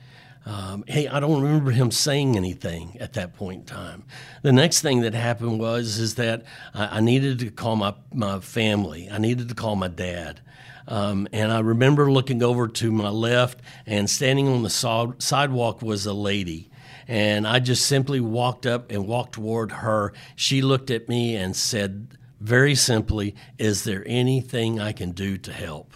Um, 0.46 0.84
hey, 0.88 1.08
I 1.08 1.20
don't 1.20 1.42
remember 1.42 1.72
him 1.72 1.90
saying 1.92 2.36
anything 2.36 2.98
at 3.00 3.14
that 3.14 3.36
point 3.36 3.60
in 3.60 3.66
time. 3.66 4.04
The 4.42 4.52
next 4.52 4.82
thing 4.82 5.02
that 5.02 5.14
happened 5.14 5.60
was 5.60 6.00
is 6.00 6.16
that 6.16 6.44
I, 6.74 6.98
I 6.98 7.00
needed 7.00 7.40
to 7.40 7.50
call 7.50 7.76
my, 7.76 7.94
my 8.14 8.40
family. 8.40 9.10
I 9.10 9.20
needed 9.20 9.50
to 9.50 9.56
call 9.56 9.76
my 9.76 9.90
dad. 9.90 10.42
Um, 10.88 11.28
and 11.32 11.52
I 11.52 11.60
remember 11.60 12.12
looking 12.12 12.42
over 12.42 12.68
to 12.68 12.92
my 12.92 13.10
left, 13.10 13.60
and 13.86 14.10
standing 14.10 14.48
on 14.48 14.64
the 14.64 14.72
so- 14.72 15.16
sidewalk 15.20 15.82
was 15.84 16.06
a 16.06 16.14
lady. 16.14 16.70
And 17.10 17.48
I 17.48 17.58
just 17.58 17.88
simply 17.88 18.20
walked 18.20 18.68
up 18.68 18.92
and 18.92 19.08
walked 19.08 19.34
toward 19.34 19.72
her. 19.72 20.14
She 20.36 20.62
looked 20.62 20.92
at 20.92 21.10
me 21.10 21.36
and 21.36 21.56
said, 21.56 22.16
very 22.40 22.76
simply, 22.76 23.36
Is 23.58 23.84
there 23.84 24.04
anything 24.06 24.80
I 24.80 24.92
can 24.92 25.14
do 25.14 25.36
to 25.40 25.52
help? 25.52 25.96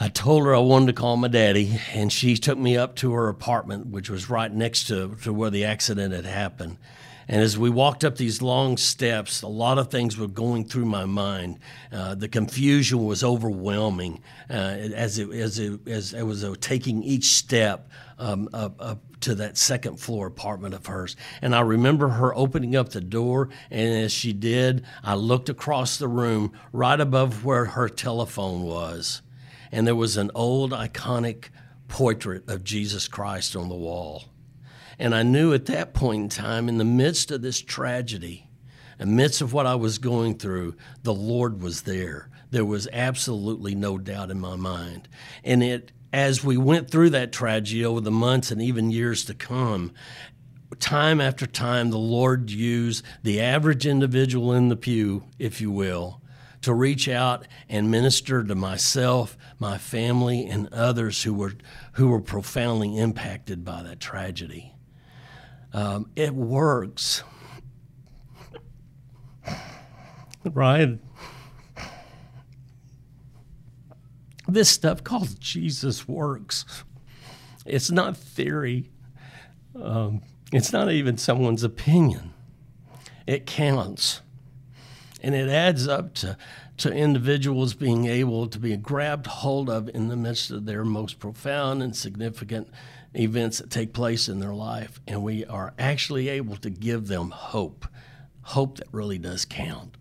I 0.00 0.08
told 0.08 0.44
her 0.44 0.54
I 0.54 0.58
wanted 0.58 0.86
to 0.86 0.92
call 0.94 1.16
my 1.16 1.28
daddy, 1.28 1.80
and 1.92 2.12
she 2.12 2.36
took 2.36 2.58
me 2.58 2.76
up 2.76 2.96
to 2.96 3.12
her 3.12 3.28
apartment, 3.28 3.86
which 3.86 4.10
was 4.10 4.28
right 4.28 4.52
next 4.52 4.88
to, 4.88 5.14
to 5.22 5.32
where 5.32 5.50
the 5.50 5.64
accident 5.64 6.12
had 6.12 6.24
happened. 6.24 6.76
And 7.28 7.42
as 7.42 7.58
we 7.58 7.68
walked 7.68 8.04
up 8.04 8.16
these 8.16 8.40
long 8.40 8.78
steps, 8.78 9.42
a 9.42 9.48
lot 9.48 9.76
of 9.76 9.90
things 9.90 10.16
were 10.16 10.28
going 10.28 10.64
through 10.64 10.86
my 10.86 11.04
mind. 11.04 11.58
Uh, 11.92 12.14
the 12.14 12.28
confusion 12.28 13.04
was 13.04 13.22
overwhelming 13.22 14.22
uh, 14.48 14.54
as, 14.54 15.18
it, 15.18 15.30
as, 15.30 15.58
it, 15.58 15.86
as 15.86 16.14
I 16.14 16.22
was 16.22 16.42
uh, 16.42 16.54
taking 16.58 17.02
each 17.02 17.34
step 17.34 17.90
um, 18.18 18.48
up, 18.54 18.76
up 18.80 19.20
to 19.20 19.34
that 19.34 19.58
second 19.58 20.00
floor 20.00 20.26
apartment 20.26 20.72
of 20.72 20.86
hers. 20.86 21.16
And 21.42 21.54
I 21.54 21.60
remember 21.60 22.08
her 22.08 22.34
opening 22.34 22.74
up 22.74 22.90
the 22.90 23.00
door, 23.02 23.50
and 23.70 24.04
as 24.04 24.12
she 24.12 24.32
did, 24.32 24.84
I 25.04 25.14
looked 25.14 25.50
across 25.50 25.98
the 25.98 26.08
room 26.08 26.52
right 26.72 26.98
above 26.98 27.44
where 27.44 27.66
her 27.66 27.90
telephone 27.90 28.62
was. 28.62 29.20
And 29.70 29.86
there 29.86 29.94
was 29.94 30.16
an 30.16 30.30
old 30.34 30.72
iconic 30.72 31.50
portrait 31.88 32.48
of 32.48 32.64
Jesus 32.64 33.06
Christ 33.06 33.54
on 33.54 33.68
the 33.68 33.74
wall. 33.74 34.24
And 34.98 35.14
I 35.14 35.22
knew 35.22 35.52
at 35.52 35.66
that 35.66 35.94
point 35.94 36.22
in 36.22 36.28
time, 36.28 36.68
in 36.68 36.78
the 36.78 36.84
midst 36.84 37.30
of 37.30 37.42
this 37.42 37.60
tragedy, 37.60 38.48
in 38.98 39.10
the 39.10 39.14
midst 39.14 39.40
of 39.40 39.52
what 39.52 39.66
I 39.66 39.76
was 39.76 39.98
going 39.98 40.38
through, 40.38 40.74
the 41.02 41.14
Lord 41.14 41.62
was 41.62 41.82
there. 41.82 42.30
There 42.50 42.64
was 42.64 42.88
absolutely 42.92 43.74
no 43.74 43.98
doubt 43.98 44.30
in 44.30 44.40
my 44.40 44.56
mind. 44.56 45.08
And 45.44 45.62
it, 45.62 45.92
as 46.12 46.42
we 46.42 46.56
went 46.56 46.90
through 46.90 47.10
that 47.10 47.32
tragedy 47.32 47.84
over 47.84 48.00
the 48.00 48.10
months 48.10 48.50
and 48.50 48.60
even 48.60 48.90
years 48.90 49.24
to 49.26 49.34
come, 49.34 49.92
time 50.80 51.20
after 51.20 51.46
time, 51.46 51.90
the 51.90 51.98
Lord 51.98 52.50
used 52.50 53.04
the 53.22 53.40
average 53.40 53.86
individual 53.86 54.52
in 54.52 54.68
the 54.68 54.76
pew, 54.76 55.24
if 55.38 55.60
you 55.60 55.70
will, 55.70 56.20
to 56.62 56.74
reach 56.74 57.08
out 57.08 57.46
and 57.68 57.90
minister 57.90 58.42
to 58.42 58.54
myself, 58.54 59.36
my 59.58 59.78
family, 59.78 60.46
and 60.46 60.72
others 60.72 61.22
who 61.22 61.32
were 61.34 61.52
who 61.92 62.08
were 62.08 62.20
profoundly 62.20 62.96
impacted 62.98 63.64
by 63.64 63.82
that 63.84 64.00
tragedy. 64.00 64.74
Um, 65.72 66.10
it 66.16 66.34
works. 66.34 67.22
Ryan, 70.44 71.00
this 74.46 74.68
stuff 74.70 75.04
called 75.04 75.38
Jesus 75.40 76.08
works. 76.08 76.64
It's 77.66 77.90
not 77.90 78.16
theory. 78.16 78.90
Um, 79.80 80.22
it's 80.52 80.72
not 80.72 80.90
even 80.90 81.18
someone's 81.18 81.62
opinion. 81.62 82.32
It 83.26 83.44
counts. 83.44 84.22
And 85.22 85.34
it 85.34 85.50
adds 85.50 85.86
up 85.86 86.14
to, 86.14 86.38
to 86.78 86.92
individuals 86.92 87.74
being 87.74 88.06
able 88.06 88.46
to 88.48 88.58
be 88.58 88.74
grabbed 88.76 89.26
hold 89.26 89.68
of 89.68 89.88
in 89.90 90.08
the 90.08 90.16
midst 90.16 90.50
of 90.50 90.64
their 90.64 90.84
most 90.84 91.18
profound 91.18 91.82
and 91.82 91.94
significant 91.94 92.68
events 93.14 93.58
that 93.58 93.70
take 93.70 93.92
place 93.92 94.28
in 94.28 94.40
their 94.40 94.54
life, 94.54 95.00
and 95.06 95.22
we 95.22 95.44
are 95.44 95.74
actually 95.78 96.28
able 96.28 96.56
to 96.56 96.70
give 96.70 97.08
them 97.08 97.30
hope, 97.30 97.86
hope 98.42 98.78
that 98.78 98.88
really 98.92 99.18
does 99.18 99.44
count. 99.44 99.96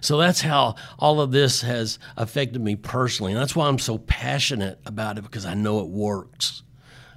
So 0.00 0.18
that's 0.18 0.42
how 0.42 0.74
all 0.98 1.20
of 1.20 1.32
this 1.32 1.62
has 1.62 1.98
affected 2.16 2.60
me 2.60 2.76
personally. 2.76 3.32
And 3.32 3.40
that's 3.40 3.56
why 3.56 3.68
I'm 3.68 3.78
so 3.78 3.98
passionate 3.98 4.78
about 4.84 5.18
it 5.18 5.22
because 5.22 5.46
I 5.46 5.54
know 5.54 5.80
it 5.80 5.88
works. 5.88 6.62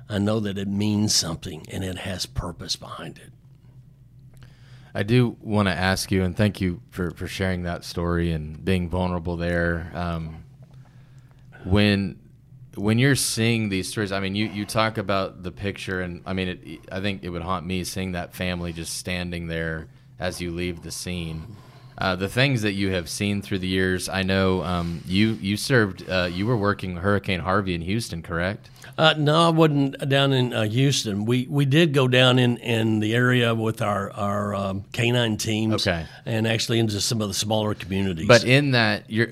I 0.10 0.20
know 0.20 0.40
that 0.40 0.58
it 0.58 0.68
means 0.68 1.13
something 1.13 1.66
and 1.70 1.84
it 1.84 2.00
has 2.00 2.26
purpose 2.26 2.76
behind 2.76 3.18
it. 3.18 3.34
I 4.94 5.04
do 5.04 5.38
want 5.42 5.68
to 5.68 5.74
ask 5.74 6.12
you, 6.12 6.24
and 6.24 6.36
thank 6.36 6.60
you 6.60 6.82
for, 6.90 7.12
for 7.12 7.28
sharing 7.28 7.63
that 7.63 7.84
story 7.84 8.32
and 8.32 8.63
being 8.63 8.90
vulnerable 8.90 9.38
there. 9.38 9.92
Um, 9.94 10.44
when 11.66 12.20
when 12.78 13.00
you're 13.00 13.16
seeing 13.16 13.70
these 13.70 13.90
stories, 13.90 14.12
I 14.12 14.20
mean, 14.20 14.36
you, 14.36 14.48
you 14.48 14.66
talk 14.66 14.98
about 14.98 15.44
the 15.44 15.52
picture, 15.52 16.02
and 16.02 16.22
I 16.26 16.34
mean, 16.34 16.48
it, 16.48 16.80
I 16.92 17.02
think 17.02 17.24
it 17.24 17.30
would 17.30 17.42
haunt 17.42 17.66
me 17.66 17.84
seeing 17.84 18.13
that 18.13 18.34
family 18.34 18.72
just 18.74 18.96
standing 18.98 19.48
there 19.48 19.88
as 20.20 20.40
you 20.40 20.52
leave 20.52 20.84
the 20.84 20.92
scene. 20.92 21.56
Uh, 21.98 22.16
the 22.16 22.30
things 22.30 22.62
that 22.62 22.74
you 22.74 22.92
have 22.92 23.10
seen 23.10 23.42
through 23.42 23.58
the 23.58 23.68
years, 23.68 24.08
I 24.08 24.22
know 24.22 24.63
um, 24.63 25.02
you 25.08 25.30
you 25.42 25.58
served, 25.58 26.08
uh, 26.08 26.30
you 26.32 26.46
were 26.46 26.56
working 26.56 26.98
Hurricane 26.98 27.40
Harvey 27.40 27.74
in 27.74 27.82
Houston, 27.82 28.22
correct? 28.22 28.70
Uh, 29.00 29.16
no, 29.18 29.48
I 29.48 29.50
wasn't 29.50 30.08
down 30.08 30.32
in 30.32 30.54
uh, 30.54 30.66
Houston. 30.66 31.26
We 31.26 31.48
we 31.50 31.66
did 31.66 31.96
go 31.96 32.08
down 32.08 32.38
in, 32.38 32.58
in 32.58 33.00
the 33.00 33.16
area 33.16 33.56
with 33.56 33.82
our 33.82 34.12
our 34.12 34.54
um, 34.54 34.86
canine 34.92 35.38
teams, 35.38 35.88
okay. 35.88 36.06
and 36.24 36.48
actually 36.48 36.78
into 36.78 37.02
some 37.02 37.20
of 37.20 37.30
the 37.30 37.34
smaller 37.34 37.74
communities. 37.74 38.28
But 38.28 38.44
in 38.44 38.72
that, 38.72 39.10
you're 39.10 39.30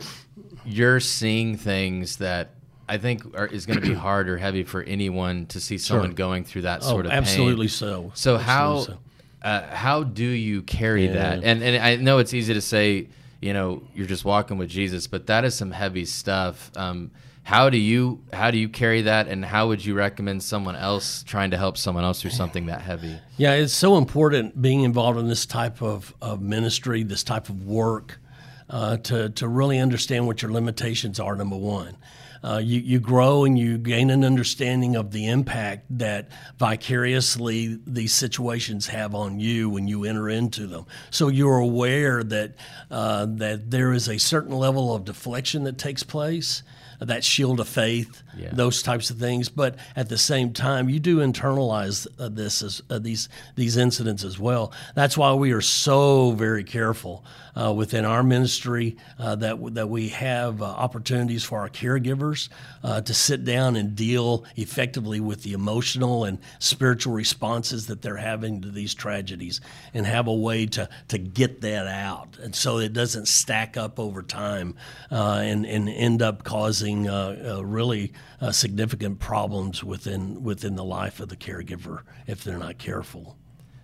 you're 0.66 1.00
seeing 1.00 1.58
things 1.58 2.18
that 2.18 2.55
I 2.88 2.98
think 2.98 3.36
are, 3.38 3.48
is 3.48 3.65
going 3.65 3.80
to 3.82 3.88
be 3.88 3.93
hard 4.08 4.30
or 4.30 4.38
heavy 4.38 4.63
for 4.63 4.84
anyone 4.84 5.45
to 5.48 5.60
see 5.60 5.78
someone 5.78 6.10
sure. 6.10 6.15
going 6.15 6.43
through 6.43 6.63
that 6.63 6.84
sort 6.84 7.06
oh, 7.06 7.10
of 7.10 7.13
absolutely 7.13 7.67
pain. 7.67 7.69
so. 7.69 8.12
So 8.15 8.36
absolutely 8.36 8.43
how 8.43 8.80
so. 8.80 8.98
Uh, 9.41 9.76
how 9.76 10.04
do 10.04 10.26
you 10.26 10.63
carry 10.63 11.06
yeah. 11.06 11.13
that? 11.13 11.43
And 11.43 11.62
and 11.62 11.78
I 11.78 11.98
know 11.98 12.17
it's 12.17 12.34
easy 12.34 12.54
to 12.56 12.62
say, 12.62 13.08
you 13.41 13.54
know, 13.54 13.84
you're 13.93 14.08
just 14.08 14.26
walking 14.26 14.58
with 14.58 14.69
Jesus, 14.69 15.06
but 15.06 15.28
that 15.28 15.45
is 15.45 15.54
some 15.54 15.71
heavy 15.71 16.06
stuff. 16.06 16.71
Um, 16.76 17.12
how 17.43 17.69
do 17.69 17.78
you 17.78 18.24
how 18.34 18.50
do 18.50 18.58
you 18.58 18.67
carry 18.67 19.04
that, 19.04 19.28
and 19.28 19.45
how 19.45 19.67
would 19.67 19.86
you 19.86 19.93
recommend 19.93 20.41
someone 20.41 20.76
else 20.76 21.21
trying 21.21 21.52
to 21.52 21.58
help 21.58 21.78
someone 21.78 22.04
else 22.04 22.19
through 22.19 22.32
something 22.41 22.65
that 22.65 22.82
heavy? 22.82 23.19
Yeah, 23.38 23.54
it's 23.54 23.71
so 23.71 23.98
important 23.98 24.60
being 24.63 24.82
involved 24.82 25.19
in 25.19 25.28
this 25.28 25.45
type 25.45 25.80
of, 25.80 26.15
of 26.24 26.41
ministry, 26.41 27.04
this 27.04 27.24
type 27.24 27.48
of 27.48 27.67
work, 27.67 28.19
uh, 28.67 28.98
to 28.98 29.30
to 29.30 29.48
really 29.48 29.78
understand 29.78 30.26
what 30.26 30.41
your 30.41 30.52
limitations 30.52 31.19
are. 31.19 31.36
Number 31.36 31.56
one 31.56 31.98
uh, 32.46 32.60
you, 32.60 32.80
you 32.80 33.00
grow 33.00 33.44
and 33.44 33.58
you 33.58 33.78
gain 33.80 34.12
an 34.12 34.24
understanding 34.24 34.96
of 34.96 35.12
the 35.12 35.28
impact 35.28 35.86
that 35.98 36.30
vicariously 36.60 37.80
these 37.88 38.14
situations 38.14 38.86
have 38.88 39.16
on 39.16 39.40
you 39.40 39.68
when 39.68 39.88
you 39.88 40.04
enter 40.04 40.30
into 40.30 40.68
them. 40.68 40.86
So 41.10 41.28
you're 41.30 41.58
aware 41.58 42.24
that 42.24 42.56
uh, 42.92 43.26
that 43.38 43.72
there 43.72 43.94
is 43.94 44.08
a 44.08 44.20
certain 44.20 44.56
level 44.56 44.94
of 44.94 45.06
deflection 45.06 45.64
that 45.64 45.80
takes 45.80 46.04
place 46.04 46.62
that 47.00 47.24
shield 47.24 47.60
of 47.60 47.68
faith, 47.68 48.24
yeah. 48.38 48.50
those 48.52 48.82
types 48.82 49.10
of 49.10 49.18
things. 49.18 49.50
But 49.50 49.76
at 49.96 50.10
the 50.10 50.18
same 50.18 50.54
time, 50.54 50.90
you 50.90 51.00
do 51.00 51.18
internalize 51.18 52.08
uh, 52.20 52.30
this 52.30 52.62
as 52.62 52.82
uh, 52.90 53.00
these 53.00 53.30
these 53.56 53.78
incidents 53.78 54.24
as 54.24 54.40
well. 54.40 54.72
That's 54.96 55.18
why 55.18 55.34
we 55.34 55.52
are 55.52 55.62
so 55.62 56.32
very 56.32 56.64
careful 56.64 57.26
uh, 57.56 57.74
within 57.74 58.06
our 58.06 58.24
ministry 58.24 58.98
uh, 59.20 59.36
that 59.36 59.74
that 59.74 59.90
we 59.90 60.10
have 60.10 60.62
uh, 60.62 60.66
opportunities 60.66 61.44
for 61.44 61.60
our 61.60 61.70
caregivers 61.70 62.50
uh, 62.84 63.02
to 63.02 63.14
sit 63.14 63.46
down 63.46 63.76
and 63.76 63.96
deal 63.96 64.46
effectively 64.56 65.20
with 65.20 65.44
the 65.44 65.54
emotional 65.54 66.26
and 66.26 66.38
spiritual 66.60 67.14
responses 67.14 67.88
that 67.88 68.02
they're 68.02 68.18
having 68.18 68.62
to 68.62 68.70
these 68.70 68.94
tragedies, 68.94 69.62
and 69.94 70.06
have 70.06 70.28
a 70.28 70.34
way 70.34 70.66
to 70.66 70.90
to 71.08 71.18
get 71.18 71.62
that 71.62 71.88
out, 71.88 72.38
and 72.42 72.56
so 72.56 72.78
it 72.78 72.94
doesn't 72.94 73.28
stack 73.28 73.78
up 73.78 74.00
over 74.00 74.22
time 74.22 74.76
and 75.10 75.66
and 75.66 75.90
end 75.90 76.22
up 76.22 76.44
causing 76.44 76.85
causing 76.86 77.10
uh, 77.10 77.56
uh, 77.58 77.65
really 77.65 78.13
uh, 78.41 78.52
significant 78.52 79.19
problems 79.19 79.84
within 79.84 80.43
within 80.43 80.76
the 80.76 80.84
life 80.84 81.19
of 81.19 81.30
the 81.30 81.36
caregiver 81.36 82.02
if 82.28 82.43
they're 82.43 82.58
not 82.58 82.78
careful. 82.78 83.38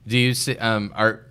Do 0.07 0.17
you 0.17 0.33
see 0.33 0.57
um, 0.57 0.91
are 0.95 1.25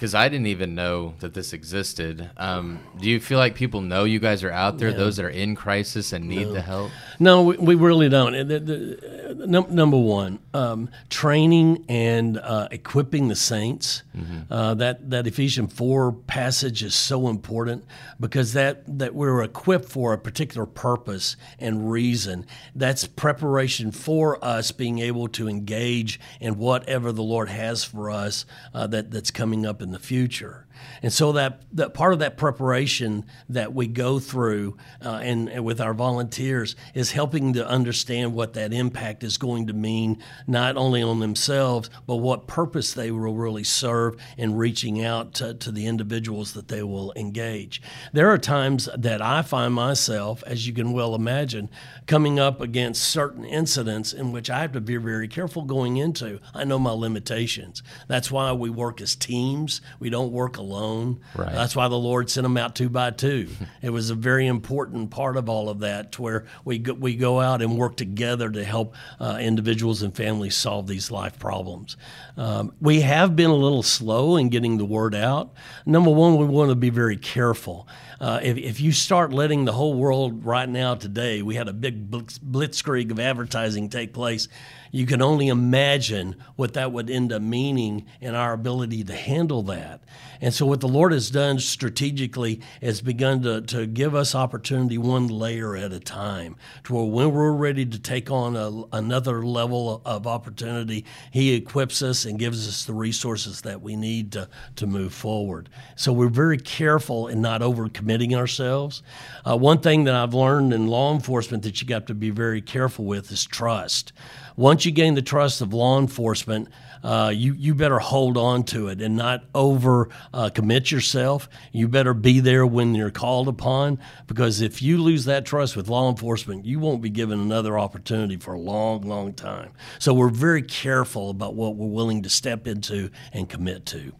because 0.00 0.14
I 0.14 0.30
didn't 0.30 0.46
even 0.46 0.74
know 0.74 1.12
that 1.20 1.34
this 1.34 1.52
existed. 1.52 2.30
Um, 2.38 2.80
do 2.98 3.10
you 3.10 3.20
feel 3.20 3.36
like 3.36 3.54
people 3.54 3.82
know 3.82 4.04
you 4.04 4.18
guys 4.18 4.42
are 4.42 4.50
out 4.50 4.78
there? 4.78 4.88
Yeah. 4.88 4.96
Those 4.96 5.16
that 5.16 5.26
are 5.26 5.28
in 5.28 5.54
crisis 5.54 6.14
and 6.14 6.26
need 6.26 6.46
no. 6.46 6.54
the 6.54 6.62
help. 6.62 6.90
No, 7.18 7.42
we, 7.42 7.58
we 7.58 7.74
really 7.74 8.08
don't. 8.08 8.32
The, 8.32 8.60
the, 8.60 9.34
the, 9.34 9.46
number 9.46 9.98
one, 9.98 10.38
um, 10.54 10.88
training 11.10 11.84
and 11.90 12.38
uh, 12.38 12.68
equipping 12.70 13.28
the 13.28 13.36
saints. 13.36 14.02
Mm-hmm. 14.16 14.50
Uh, 14.50 14.72
that 14.74 15.10
that 15.10 15.26
Ephesians 15.26 15.74
four 15.74 16.12
passage 16.12 16.82
is 16.82 16.94
so 16.94 17.28
important 17.28 17.84
because 18.18 18.54
that 18.54 18.82
that 18.98 19.14
we're 19.14 19.42
equipped 19.42 19.90
for 19.90 20.14
a 20.14 20.18
particular 20.18 20.64
purpose 20.64 21.36
and 21.58 21.90
reason. 21.90 22.46
That's 22.74 23.06
preparation 23.06 23.92
for 23.92 24.42
us 24.42 24.72
being 24.72 24.98
able 24.98 25.28
to 25.28 25.46
engage 25.46 26.18
in 26.40 26.56
whatever 26.56 27.12
the 27.12 27.22
Lord 27.22 27.50
has 27.50 27.84
for 27.84 28.10
us 28.10 28.46
uh, 28.72 28.86
that 28.86 29.10
that's 29.10 29.30
coming 29.30 29.66
up 29.66 29.82
in 29.82 29.89
in 29.90 29.92
the 29.92 29.98
future. 29.98 30.66
And 31.02 31.12
so 31.12 31.32
that, 31.32 31.62
that 31.72 31.94
part 31.94 32.12
of 32.12 32.18
that 32.18 32.36
preparation 32.36 33.24
that 33.48 33.74
we 33.74 33.86
go 33.86 34.18
through 34.18 34.76
uh, 35.04 35.20
and, 35.22 35.48
and, 35.48 35.64
with 35.64 35.80
our 35.80 35.94
volunteers 35.94 36.76
is 36.94 37.12
helping 37.12 37.52
to 37.54 37.66
understand 37.66 38.34
what 38.34 38.54
that 38.54 38.72
impact 38.72 39.22
is 39.22 39.38
going 39.38 39.66
to 39.66 39.72
mean, 39.72 40.22
not 40.46 40.76
only 40.76 41.02
on 41.02 41.20
themselves, 41.20 41.90
but 42.06 42.16
what 42.16 42.46
purpose 42.46 42.92
they 42.92 43.10
will 43.10 43.34
really 43.34 43.64
serve 43.64 44.16
in 44.36 44.54
reaching 44.54 45.04
out 45.04 45.34
to, 45.34 45.54
to 45.54 45.70
the 45.70 45.86
individuals 45.86 46.52
that 46.54 46.68
they 46.68 46.82
will 46.82 47.12
engage. 47.14 47.80
There 48.12 48.30
are 48.30 48.38
times 48.38 48.88
that 48.96 49.22
I 49.22 49.42
find 49.42 49.74
myself, 49.74 50.42
as 50.46 50.66
you 50.66 50.72
can 50.72 50.92
well 50.92 51.14
imagine, 51.14 51.70
coming 52.06 52.38
up 52.38 52.60
against 52.60 53.02
certain 53.02 53.44
incidents 53.44 54.12
in 54.12 54.32
which 54.32 54.50
I 54.50 54.60
have 54.60 54.72
to 54.72 54.80
be 54.80 54.96
very 54.96 55.28
careful 55.28 55.62
going 55.62 55.96
into. 55.96 56.40
I 56.54 56.64
know 56.64 56.78
my 56.78 56.92
limitations. 56.92 57.82
That's 58.08 58.30
why 58.30 58.52
we 58.52 58.70
work 58.70 59.00
as 59.00 59.14
teams. 59.14 59.80
We 59.98 60.10
don't 60.10 60.32
work 60.32 60.56
alone 60.56 60.69
alone. 60.70 61.20
Right. 61.34 61.52
That's 61.52 61.74
why 61.74 61.88
the 61.88 61.98
Lord 61.98 62.30
sent 62.30 62.44
them 62.44 62.56
out 62.56 62.74
two 62.74 62.88
by 62.88 63.10
two. 63.10 63.48
it 63.82 63.90
was 63.90 64.10
a 64.10 64.14
very 64.14 64.46
important 64.46 65.10
part 65.10 65.36
of 65.36 65.48
all 65.48 65.68
of 65.68 65.80
that, 65.80 66.12
to 66.12 66.22
where 66.22 66.46
we 66.64 66.78
go, 66.78 66.94
we 66.94 67.16
go 67.16 67.40
out 67.40 67.62
and 67.62 67.76
work 67.76 67.96
together 67.96 68.50
to 68.50 68.64
help 68.64 68.94
uh, 69.18 69.38
individuals 69.40 70.02
and 70.02 70.14
families 70.16 70.56
solve 70.56 70.86
these 70.86 71.10
life 71.10 71.38
problems. 71.38 71.96
Um, 72.36 72.72
we 72.80 73.00
have 73.00 73.36
been 73.36 73.50
a 73.50 73.54
little 73.54 73.82
slow 73.82 74.36
in 74.36 74.48
getting 74.48 74.78
the 74.78 74.84
word 74.84 75.14
out. 75.14 75.52
Number 75.86 76.10
one, 76.10 76.36
we 76.36 76.46
want 76.46 76.70
to 76.70 76.76
be 76.76 76.90
very 76.90 77.16
careful. 77.16 77.88
Uh, 78.20 78.38
if, 78.42 78.56
if 78.58 78.80
you 78.80 78.92
start 78.92 79.32
letting 79.32 79.64
the 79.64 79.72
whole 79.72 79.94
world 79.94 80.44
right 80.44 80.68
now 80.68 80.94
today, 80.94 81.42
we 81.42 81.54
had 81.54 81.68
a 81.68 81.72
big 81.72 82.10
blitzkrieg 82.10 83.10
of 83.10 83.18
advertising 83.18 83.88
take 83.88 84.12
place 84.12 84.48
you 84.90 85.06
can 85.06 85.22
only 85.22 85.48
imagine 85.48 86.36
what 86.56 86.74
that 86.74 86.92
would 86.92 87.10
end 87.10 87.32
up 87.32 87.42
meaning 87.42 88.06
in 88.20 88.34
our 88.34 88.52
ability 88.52 89.04
to 89.04 89.14
handle 89.14 89.62
that. 89.64 90.00
And 90.42 90.54
so, 90.54 90.64
what 90.64 90.80
the 90.80 90.88
Lord 90.88 91.12
has 91.12 91.30
done 91.30 91.58
strategically 91.58 92.62
is 92.80 93.02
begun 93.02 93.42
to, 93.42 93.60
to 93.60 93.86
give 93.86 94.14
us 94.14 94.34
opportunity 94.34 94.96
one 94.96 95.28
layer 95.28 95.76
at 95.76 95.92
a 95.92 96.00
time, 96.00 96.56
to 96.84 96.94
where 96.94 97.04
when 97.04 97.32
we're 97.32 97.52
ready 97.52 97.84
to 97.84 97.98
take 97.98 98.30
on 98.30 98.56
a, 98.56 98.96
another 98.96 99.44
level 99.44 100.00
of 100.06 100.26
opportunity, 100.26 101.04
He 101.30 101.52
equips 101.54 102.00
us 102.00 102.24
and 102.24 102.38
gives 102.38 102.66
us 102.66 102.86
the 102.86 102.94
resources 102.94 103.60
that 103.62 103.82
we 103.82 103.96
need 103.96 104.32
to, 104.32 104.48
to 104.76 104.86
move 104.86 105.12
forward. 105.12 105.68
So, 105.94 106.10
we're 106.10 106.28
very 106.28 106.58
careful 106.58 107.28
in 107.28 107.42
not 107.42 107.60
overcommitting 107.60 108.32
ourselves. 108.32 109.02
Uh, 109.44 109.58
one 109.58 109.80
thing 109.80 110.04
that 110.04 110.14
I've 110.14 110.34
learned 110.34 110.72
in 110.72 110.86
law 110.86 111.14
enforcement 111.14 111.64
that 111.64 111.82
you 111.82 111.86
got 111.86 112.06
to 112.06 112.14
be 112.14 112.30
very 112.30 112.62
careful 112.62 113.04
with 113.04 113.30
is 113.30 113.44
trust 113.44 114.14
once 114.56 114.84
you 114.84 114.92
gain 114.92 115.14
the 115.14 115.22
trust 115.22 115.60
of 115.60 115.72
law 115.72 115.98
enforcement, 115.98 116.68
uh, 117.02 117.32
you 117.34 117.54
you 117.54 117.74
better 117.74 117.98
hold 117.98 118.36
on 118.36 118.62
to 118.62 118.88
it 118.88 119.00
and 119.00 119.16
not 119.16 119.44
over 119.54 120.10
uh, 120.34 120.50
commit 120.50 120.90
yourself. 120.90 121.48
You 121.72 121.88
better 121.88 122.12
be 122.14 122.40
there 122.40 122.66
when 122.66 122.94
you're 122.94 123.10
called 123.10 123.48
upon, 123.48 123.98
because 124.26 124.60
if 124.60 124.82
you 124.82 124.98
lose 125.02 125.24
that 125.24 125.46
trust 125.46 125.76
with 125.76 125.88
law 125.88 126.10
enforcement, 126.10 126.66
you 126.66 126.78
won't 126.78 127.00
be 127.00 127.10
given 127.10 127.40
another 127.40 127.78
opportunity 127.78 128.36
for 128.36 128.54
a 128.54 128.58
long, 128.58 129.02
long 129.02 129.32
time. 129.32 129.72
So 129.98 130.12
we're 130.12 130.28
very 130.28 130.62
careful 130.62 131.30
about 131.30 131.54
what 131.54 131.76
we're 131.76 131.86
willing 131.86 132.22
to 132.22 132.30
step 132.30 132.66
into 132.66 133.10
and 133.32 133.48
commit 133.48 133.86
to. 133.86 134.12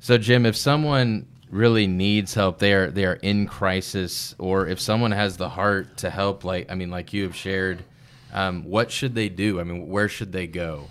So 0.00 0.18
Jim, 0.18 0.46
if 0.46 0.56
someone 0.56 1.26
really 1.50 1.86
needs 1.86 2.34
help, 2.34 2.58
they 2.58 2.74
are 2.74 2.90
they 2.90 3.04
are 3.04 3.14
in 3.14 3.46
crisis, 3.46 4.34
or 4.38 4.66
if 4.66 4.78
someone 4.80 5.12
has 5.12 5.36
the 5.38 5.48
heart 5.48 5.96
to 5.98 6.10
help, 6.10 6.44
like 6.44 6.70
I 6.70 6.74
mean, 6.74 6.90
like 6.90 7.12
you 7.12 7.22
have 7.24 7.34
shared 7.34 7.82
um, 8.32 8.64
what 8.64 8.90
should 8.90 9.14
they 9.14 9.28
do? 9.28 9.60
I 9.60 9.64
mean, 9.64 9.88
where 9.88 10.08
should 10.08 10.32
they 10.32 10.46
go? 10.46 10.88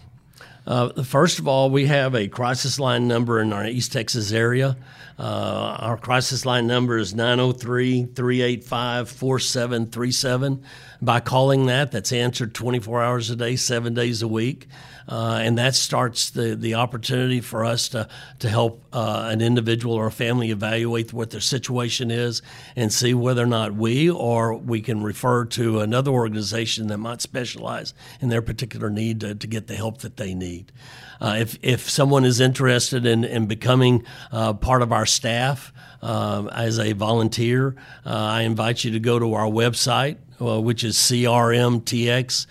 Uh, 0.66 1.02
first 1.04 1.40
of 1.40 1.48
all, 1.48 1.70
we 1.70 1.86
have 1.86 2.14
a 2.14 2.28
crisis 2.28 2.78
line 2.78 3.08
number 3.08 3.40
in 3.40 3.54
our 3.54 3.66
East 3.66 3.94
Texas 3.94 4.34
area. 4.34 4.76
Uh, 5.18 5.78
our 5.80 5.98
crisis 5.98 6.46
line 6.46 6.68
number 6.68 6.98
is 6.98 7.16
903 7.16 8.06
385 8.14 9.10
4737. 9.10 10.64
By 11.02 11.20
calling 11.20 11.68
that, 11.68 11.92
that's 11.92 12.12
answered 12.12 12.54
24 12.54 13.04
hours 13.04 13.30
a 13.30 13.36
day, 13.36 13.56
seven 13.56 13.94
days 13.94 14.22
a 14.22 14.28
week. 14.28 14.68
Uh, 15.10 15.40
and 15.42 15.58
that 15.58 15.74
starts 15.74 16.32
the, 16.32 16.56
the 16.56 16.76
opportunity 16.76 17.40
for 17.40 17.64
us 17.64 17.88
to, 17.90 18.08
to 18.40 18.50
help 18.50 18.84
uh, 18.92 19.30
an 19.32 19.40
individual 19.42 19.96
or 19.96 20.08
a 20.08 20.12
family 20.12 20.52
evaluate 20.52 21.14
what 21.14 21.30
their 21.30 21.40
situation 21.40 22.12
is 22.12 22.42
and 22.76 22.92
see 22.92 23.14
whether 23.14 23.44
or 23.44 23.48
not 23.48 23.74
we 23.74 24.10
or 24.10 24.56
we 24.56 24.82
can 24.82 25.02
refer 25.02 25.46
to 25.46 25.80
another 25.80 26.12
organization 26.12 26.88
that 26.88 26.98
might 26.98 27.22
specialize 27.22 27.94
in 28.20 28.28
their 28.28 28.42
particular 28.42 28.90
need 28.90 29.22
to, 29.22 29.34
to 29.34 29.48
get 29.48 29.68
the 29.68 29.76
help 29.76 30.00
that 30.00 30.18
they 30.18 30.34
need. 30.34 30.74
Uh, 31.22 31.38
if, 31.40 31.58
if 31.62 31.90
someone 31.90 32.26
is 32.26 32.42
interested 32.42 33.06
in, 33.06 33.24
in 33.24 33.46
becoming 33.46 34.04
uh, 34.32 34.54
part 34.54 34.82
of 34.82 34.92
our 34.92 35.06
staff 35.06 35.72
uh, 36.02 36.48
as 36.52 36.80
a 36.80 36.92
volunteer, 36.94 37.76
uh, 38.06 38.10
I 38.10 38.42
invite 38.42 38.84
you 38.84 38.92
to 38.92 39.00
go 39.00 39.18
to 39.20 39.34
our 39.34 39.48
website, 39.48 40.18
which 40.40 40.84
is 40.84 40.96
crmtx.org 40.98 42.48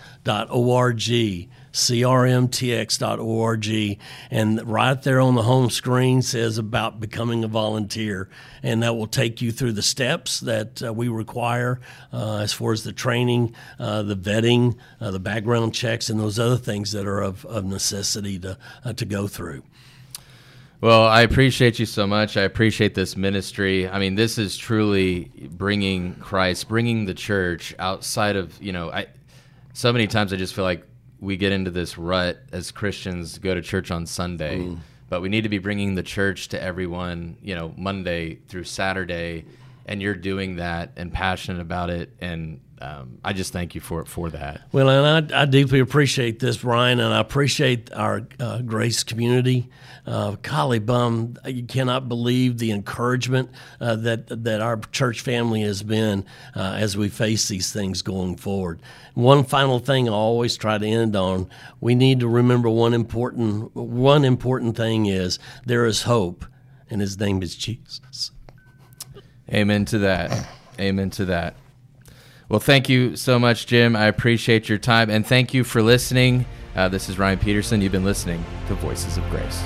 crmtx.org, 1.77 3.67
and 4.31 4.67
right 4.67 5.03
there 5.03 5.21
on 5.21 5.35
the 5.35 5.43
home 5.43 5.69
screen 5.69 6.23
says 6.23 6.57
about 6.57 6.99
becoming 6.99 7.43
a 7.43 7.47
volunteer, 7.47 8.27
and 8.63 8.81
that 8.81 8.95
will 8.95 9.05
take 9.05 9.43
you 9.43 9.51
through 9.51 9.73
the 9.73 9.83
steps 9.83 10.39
that 10.39 10.81
uh, 10.83 10.91
we 10.91 11.07
require 11.07 11.79
uh, 12.11 12.37
as 12.37 12.51
far 12.51 12.71
as 12.71 12.83
the 12.83 12.91
training, 12.91 13.53
uh, 13.77 14.01
the 14.01 14.15
vetting, 14.15 14.75
uh, 14.99 15.11
the 15.11 15.19
background 15.19 15.71
checks, 15.75 16.09
and 16.09 16.19
those 16.19 16.39
other 16.39 16.57
things 16.57 16.93
that 16.93 17.05
are 17.05 17.21
of, 17.21 17.45
of 17.45 17.63
necessity 17.63 18.39
to 18.39 18.57
uh, 18.83 18.93
to 18.93 19.05
go 19.05 19.27
through. 19.27 19.61
Well, 20.79 21.07
I 21.07 21.21
appreciate 21.21 21.79
you 21.79 21.87
so 21.87 22.05
much. 22.05 22.37
I 22.37 22.43
appreciate 22.43 22.93
this 22.93 23.17
ministry. 23.17 23.89
I 23.89 23.97
mean, 23.97 24.13
this 24.13 24.37
is 24.37 24.55
truly 24.55 25.31
bringing 25.49 26.13
Christ, 26.15 26.67
bringing 26.67 27.05
the 27.05 27.15
church 27.15 27.73
outside 27.79 28.35
of, 28.35 28.61
you 28.61 28.71
know, 28.71 28.91
I 28.91 29.07
so 29.73 29.91
many 29.91 30.07
times 30.07 30.33
I 30.33 30.35
just 30.35 30.53
feel 30.53 30.63
like 30.63 30.83
we 31.19 31.35
get 31.35 31.51
into 31.51 31.71
this 31.71 31.97
rut 31.97 32.39
as 32.51 32.71
Christians, 32.71 33.39
go 33.39 33.55
to 33.55 33.61
church 33.61 33.89
on 33.89 34.05
Sunday, 34.05 34.59
mm. 34.59 34.79
but 35.09 35.21
we 35.21 35.29
need 35.29 35.41
to 35.41 35.49
be 35.49 35.57
bringing 35.57 35.95
the 35.95 36.03
church 36.03 36.49
to 36.49 36.61
everyone, 36.61 37.37
you 37.41 37.55
know, 37.55 37.73
Monday 37.75 38.35
through 38.47 38.65
Saturday, 38.65 39.45
and 39.87 40.01
you're 40.01 40.15
doing 40.15 40.57
that 40.57 40.91
and 40.97 41.11
passionate 41.11 41.61
about 41.61 41.89
it, 41.89 42.13
and 42.19 42.59
um, 42.79 43.17
I 43.23 43.33
just 43.33 43.53
thank 43.53 43.73
you 43.73 43.81
for 43.81 44.05
for 44.05 44.29
that. 44.29 44.61
Well, 44.71 44.89
and 44.89 45.33
I, 45.33 45.41
I 45.41 45.45
deeply 45.45 45.79
appreciate 45.79 46.39
this, 46.39 46.63
Ryan, 46.63 46.99
and 46.99 47.13
I 47.13 47.19
appreciate 47.19 47.91
our 47.93 48.27
uh, 48.39 48.61
Grace 48.61 49.03
community. 49.03 49.69
Uh, 50.05 50.35
golly 50.41 50.79
bum, 50.79 51.35
you 51.45 51.63
cannot 51.63 52.07
believe 52.07 52.59
the 52.59 52.71
encouragement 52.71 53.49
uh, 53.81 53.95
that 53.95 54.43
that 54.43 54.61
our 54.61 54.77
church 54.91 55.21
family 55.21 55.61
has 55.61 55.81
been 55.81 56.23
uh, 56.55 56.75
as 56.77 56.95
we 56.95 57.09
face 57.09 57.47
these 57.47 57.73
things 57.73 58.01
going 58.01 58.35
forward. 58.35 58.81
One 59.15 59.43
final 59.43 59.79
thing 59.79 60.07
I 60.07 60.11
always 60.11 60.55
try 60.55 60.77
to 60.77 60.85
end 60.85 61.15
on: 61.15 61.49
we 61.81 61.95
need 61.95 62.19
to 62.19 62.27
remember 62.27 62.69
one 62.69 62.93
important 62.93 63.75
one 63.75 64.23
important 64.23 64.77
thing 64.77 65.07
is 65.07 65.39
there 65.65 65.85
is 65.85 66.03
hope, 66.03 66.45
and 66.89 67.01
His 67.01 67.19
name 67.19 67.41
is 67.41 67.55
Jesus. 67.55 68.31
Amen 69.51 69.85
to 69.85 69.99
that. 69.99 70.47
Amen 70.79 71.09
to 71.11 71.25
that. 71.25 71.55
Well, 72.49 72.59
thank 72.59 72.87
you 72.87 73.15
so 73.15 73.39
much, 73.39 73.65
Jim. 73.65 73.95
I 73.95 74.05
appreciate 74.05 74.69
your 74.69 74.77
time 74.77 75.09
and 75.09 75.25
thank 75.25 75.53
you 75.53 75.63
for 75.63 75.81
listening. 75.81 76.45
Uh, 76.75 76.87
this 76.87 77.09
is 77.09 77.17
Ryan 77.17 77.39
Peterson. 77.39 77.81
You've 77.81 77.91
been 77.91 78.05
listening 78.05 78.43
to 78.67 78.75
Voices 78.75 79.17
of 79.17 79.27
Grace. 79.29 79.61